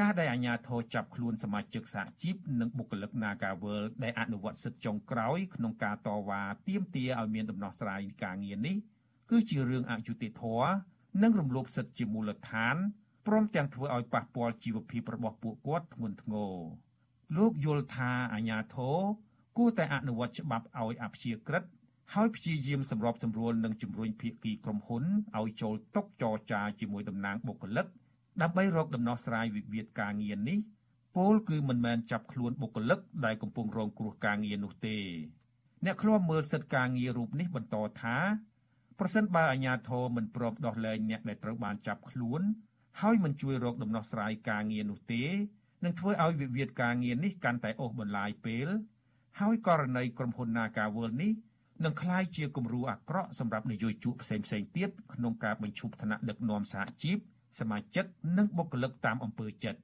[0.00, 8.76] ការដែលអាជ្ញាធរចាប់ខ្លួនសមាជិកសហជីពនិងបុគ្គលិក Nagawal ដែលអនុវត្តសិទ្ធិចុងក្រោយក្នុងការតវ៉ាទាមទារឲ្យមានដំណោះស្រាយការងារនេះ
[9.30, 10.70] គឺជារឿងអយុត្តិធម៌
[11.22, 12.76] និងរំលោភសិទ្ធិជាមូលដ្ឋាន
[13.26, 16.54] ព្រមទាំងធ្វើឲ្យប៉ះពាល់ជីវភាពរបស់ពួកគាត់ធ្ងន់ធ្ងរ
[17.36, 18.98] លោកយល់ថាអាញាធរ
[19.58, 21.64] គួរតែអនុវត្តច្បាប់ឲ្យអព្យាក្រឹត
[22.14, 25.04] ហើយព្យាយាមសម្របសម្រួលនិងជំរុញភាគីក្រុមហ៊ុន
[25.38, 27.86] ឲ្យចូលតុចរចាជាមួយតំណាងបុគ្គលិក
[28.42, 30.58] ដើម្បីរកដំណោះស្រាយវិវាទការងារនេះ
[31.16, 34.98] ពលគឺមិនមែនចាប់ខ្លួនបុគ្គលិកដែលកំពុងរងគ្រោះការងារនោះទេ
[35.84, 38.16] អ្នកឃ្លាំមើលសិទ្ធិការងាររូបនេះបន្តថា
[38.98, 42.42] ប្រសិនបើអាជ្ញាធរមិនព្រមដោះលែងអ្នកដែលត្រូវបានចាប់ខ្លួន
[43.00, 45.24] ហើយមិនជួយរកដំណោះស្រាយការងារនោះទេ
[45.84, 48.68] នឹងធ្វើឲ្យវិវាទការងារនេះកាន់តែអូសបន្លាយពេល
[49.40, 51.32] ហើយករណីក្រុមហ៊ុន Nagawal នេះ
[51.84, 57.18] នឹងក្លាយជាគំរូអាក្រក់សម្រាប់នយោជកផ្សេងៗទៀតក្នុងការបញ្ឈប់ឋានៈដឹកនាំសហជីព
[57.60, 58.04] សមាជិក
[58.38, 59.80] និងបុគ្គលិកតាមអំពើចិត្ត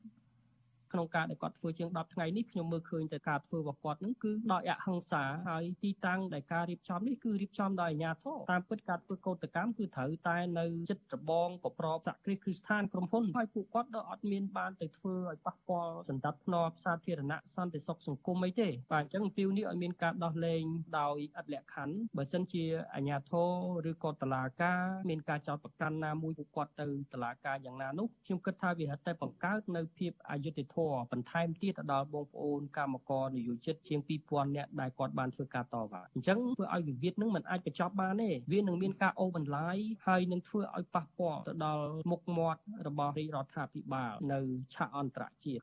[0.93, 20.63] ក្នុងការដែលគាត់ធ្វើជាង10ថ្ងៃនេះខ្ញុំមើលឃើញតែការធ្វើរបស់គាត់នឹងគឺដោយអហិង្សាហើយទីតាំងដែលការរៀបចំនេះគឺរៀបចំដោយអាជ្ញាធរតាមពិតការធ្វើកោតកម្មគឺត្រូវតែនៅចិត្តរបងប្រប្របសហគ្រាសគ្រីស្ថានក្រុមហ៊ុនហើយពួកគាត់ដល់អត់មានបានទៅធ្វើឲ្យប៉ះពាល់សន្តិភាពសាធារណៈសន្តិសុខសង្គមអីទេបាទអញ្ចឹងអំពីនេះឲ្យមានការដោះលែង
[21.01, 22.65] ដោយអត់លក្ខខណ្ឌបើសិនជា
[22.95, 23.33] អាជ្ញាធ
[23.87, 30.82] រឬក៏តុលាការមានការចោទប្រកាន់ណាមួយពួកគាត់ទៅតុលាការយ៉ាងណានោះខ្ញុំគិតថាវាហិតតែបង្កើតនៅភាពអយុត្តិធម៌
[31.13, 39.77] បន្ថែមទៀតទៅដល់បងប្អូនកម្មករនយោជិតជាង2000នាក់ដែលគាត់បានធ្វើការតវ៉ាអញ្ចឹងធ្វើឲ្យវិវាទនឹងមិនអាចបញ្ចប់បានទេវានឹងមានការអូសបន្លាយ
[40.07, 44.41] ហើយនឹងធ្វើឲ្យប៉ះពាល់ទៅដល់មុខមាត់របស់រាជរដ្ឋាភិបាលនៅ
[44.75, 45.63] ឆាកអន្តរជាតិ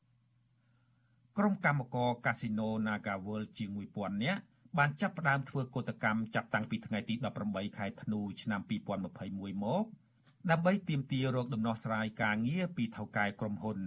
[1.38, 4.42] ក្រុមកម្មករកាស៊ីណូ Naga World ជាង1000នាក់
[4.78, 7.14] បានចាប់ផ្ដើមធ្វើកោតកម្មចាប់តាំងពីថ្ងៃទី
[7.46, 8.62] 18ខែធ្នូឆ្នាំ
[9.08, 9.86] 2021មក
[10.52, 13.80] ដើម្បីទាមទាររកដំណោះស្រាយការងារពីថៅកែក្រុមហ៊ុន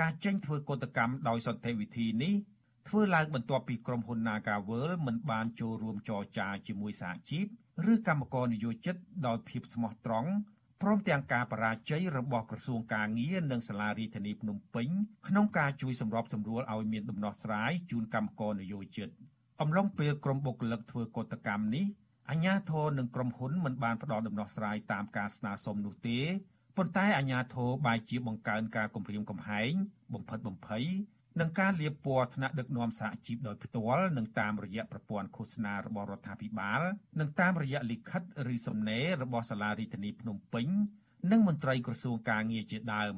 [0.00, 2.34] ការចេញធ្វើកោតកម្មដោយសន្តិវិធីនេះ
[2.88, 7.46] ធ្វើឡើងបន្ទាប់ពីក្រុមហ៊ុន Nagawal មិនបានចូលរួមចរចាជាមួយសហជីព
[7.92, 8.96] ឬកម្មករនយោជិត
[9.26, 10.30] ដោយភាពស្មោះត្រង់
[10.82, 14.88] ព្រមទាំងការបរាជ័យរបស់ក្រសួងការងារនិងសាលារដ្ឋាភិបាលភ្នំពេញ
[15.28, 19.08] ក្នុងការជួយសម្របសម្រួលឲ្យមានដំណោះស្រាយជូនកម្មករនយោជិត
[19.60, 21.86] អំឡុងពេលក្រុមបុគ្គលិកធ្វើកោតកម្មនេះ
[22.30, 26.18] អាជ្ញាធរនិងក្រុមហ៊ុនមិនបានផ្ដល់ដំណោះស្រាយតាមការស្នើសុំនោះទេ
[26.78, 29.72] ប៉ុន្តែអាជ្ញាធរបែរជាបង្កើនការគំរាមកំហែង
[30.14, 30.84] បំផិតបំភ័យ
[31.40, 36.80] និងការលាបពណ៌ថ្នាក់ដឹកនាំសហជីពដោយផ្ទាល់និងតាមរយៈប្រព័ន្ធឃោសនារបស់រដ្ឋាភិបាល
[37.20, 38.22] និងតាមរយៈលិខិត
[38.54, 40.66] ឬសំណេររបស់សាលារដ្ឋាភិបាលភ្នំពេញ
[41.30, 43.16] និងមន្ត្រីក្រសួងការងារជាដើម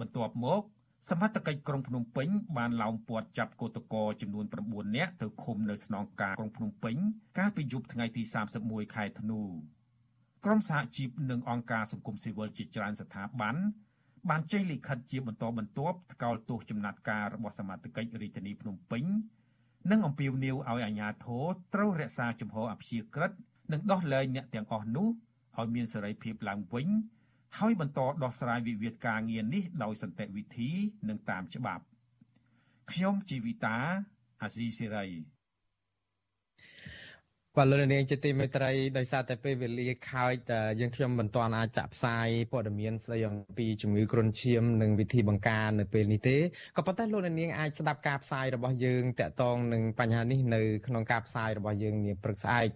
[0.00, 0.62] បន្ទាប់មក
[1.10, 6.96] សមត្ថកិច្ចក្រុងភ្នំពេញបានឡោមព័ទ្ធចាប់កោតក្រចំនួន9នាក់ទៅឃុំនៅស្នងការក្រុងភ្នំពេញ
[7.38, 8.22] កាលពីយប់ថ្ងៃទី
[8.58, 9.42] 31ខែធ្នូ
[10.44, 13.56] ក្រមសហជីពនិងអង្គការសង្គមស៊ីវិលជាច្រើនស្ថាប័ន
[14.30, 19.04] បានចេញលិខិតជាបន្តបន្ទាប់ថ្កោលទោសចំណាត់ការរបស់សមាជិករាជធានីភ្នំពេញ
[19.90, 23.32] និងអំពាវនាវឲ្យអាជ្ញាធរត្រូវរក្សាជំហរអព្យាក្រឹត
[23.72, 25.08] និងដោះលែងអ្នកទាំងអស់នោះ
[25.58, 26.88] ឲ្យមានសេរីភាពឡើងវិញ
[27.58, 30.70] ហើយបន្តដោះស្រាយវិវាទការងារនេះដោយសន្តិវិធី
[31.08, 31.84] និងតាមច្បាប់
[32.90, 33.76] ខ្ញុំជីវិតា
[34.42, 35.06] អាស៊ីសេរី
[37.56, 46.36] បាទលោកនាងជាទីមេត្រីដោយសារតែពេលវេលាខើចតែយើងខ្ញុំមិនទាន់អាចចាក់ផ្សាយព័ត៌មានស្ដីអំពីជំងឺគ្រុនឈាមនិងវិធីបង្ការនៅពេលនេះទេ
[46.76, 52.68] ក៏ប៉ុន្តែលោកនាងអាចស្ដាប់ការផ្សាយរបស់យើងតាក់ទងនឹងបញ្ហានេះនៅក្នុងការផ្សាយរបស់យើងនាព្រឹកស្អែក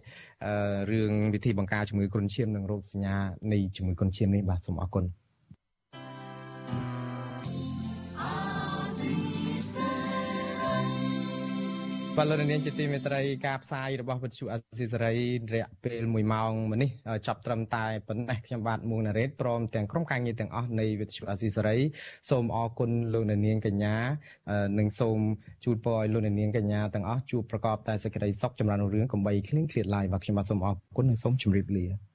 [0.92, 3.16] រឿងវិធីបង្ការជំងឺគ្រុនឈាមនិងរោគសញ្ញា
[3.52, 5.23] នៃជំងឺគ្រុនឈាមនេះបាទសូមអរគុណ
[12.18, 15.14] បាទលោកនាងជាទីមេត្រីការផ្សាយរបស់វិទ្យុអស៊ីសេរី
[15.54, 16.90] រយៈពេល1ម៉ោងមកនេះ
[17.26, 21.78] ចាប់ត្រឹមតែប៉ុណ្ណេះខ្ញុំបាទមួងណារ៉េតព្រមទាំងក្រុមការងារទាំងអស់នៃវិទ្យុអស៊ីសេរី
[22.30, 23.94] សូមអរគុណលោកនាងកញ្ញា
[24.78, 25.18] និងសូម
[25.64, 32.13] ជូនពរឲ្យលោកនាងកញ្ញាទាំងអស់ជួបប្រកបតែសេចក្តីសុខចម្រើនរុងរឿងកំបីគ្លៀងគ្លាតឡើយបាទខ្ញុំបាទសូមអរគុណនិងសូមជម្រាបលា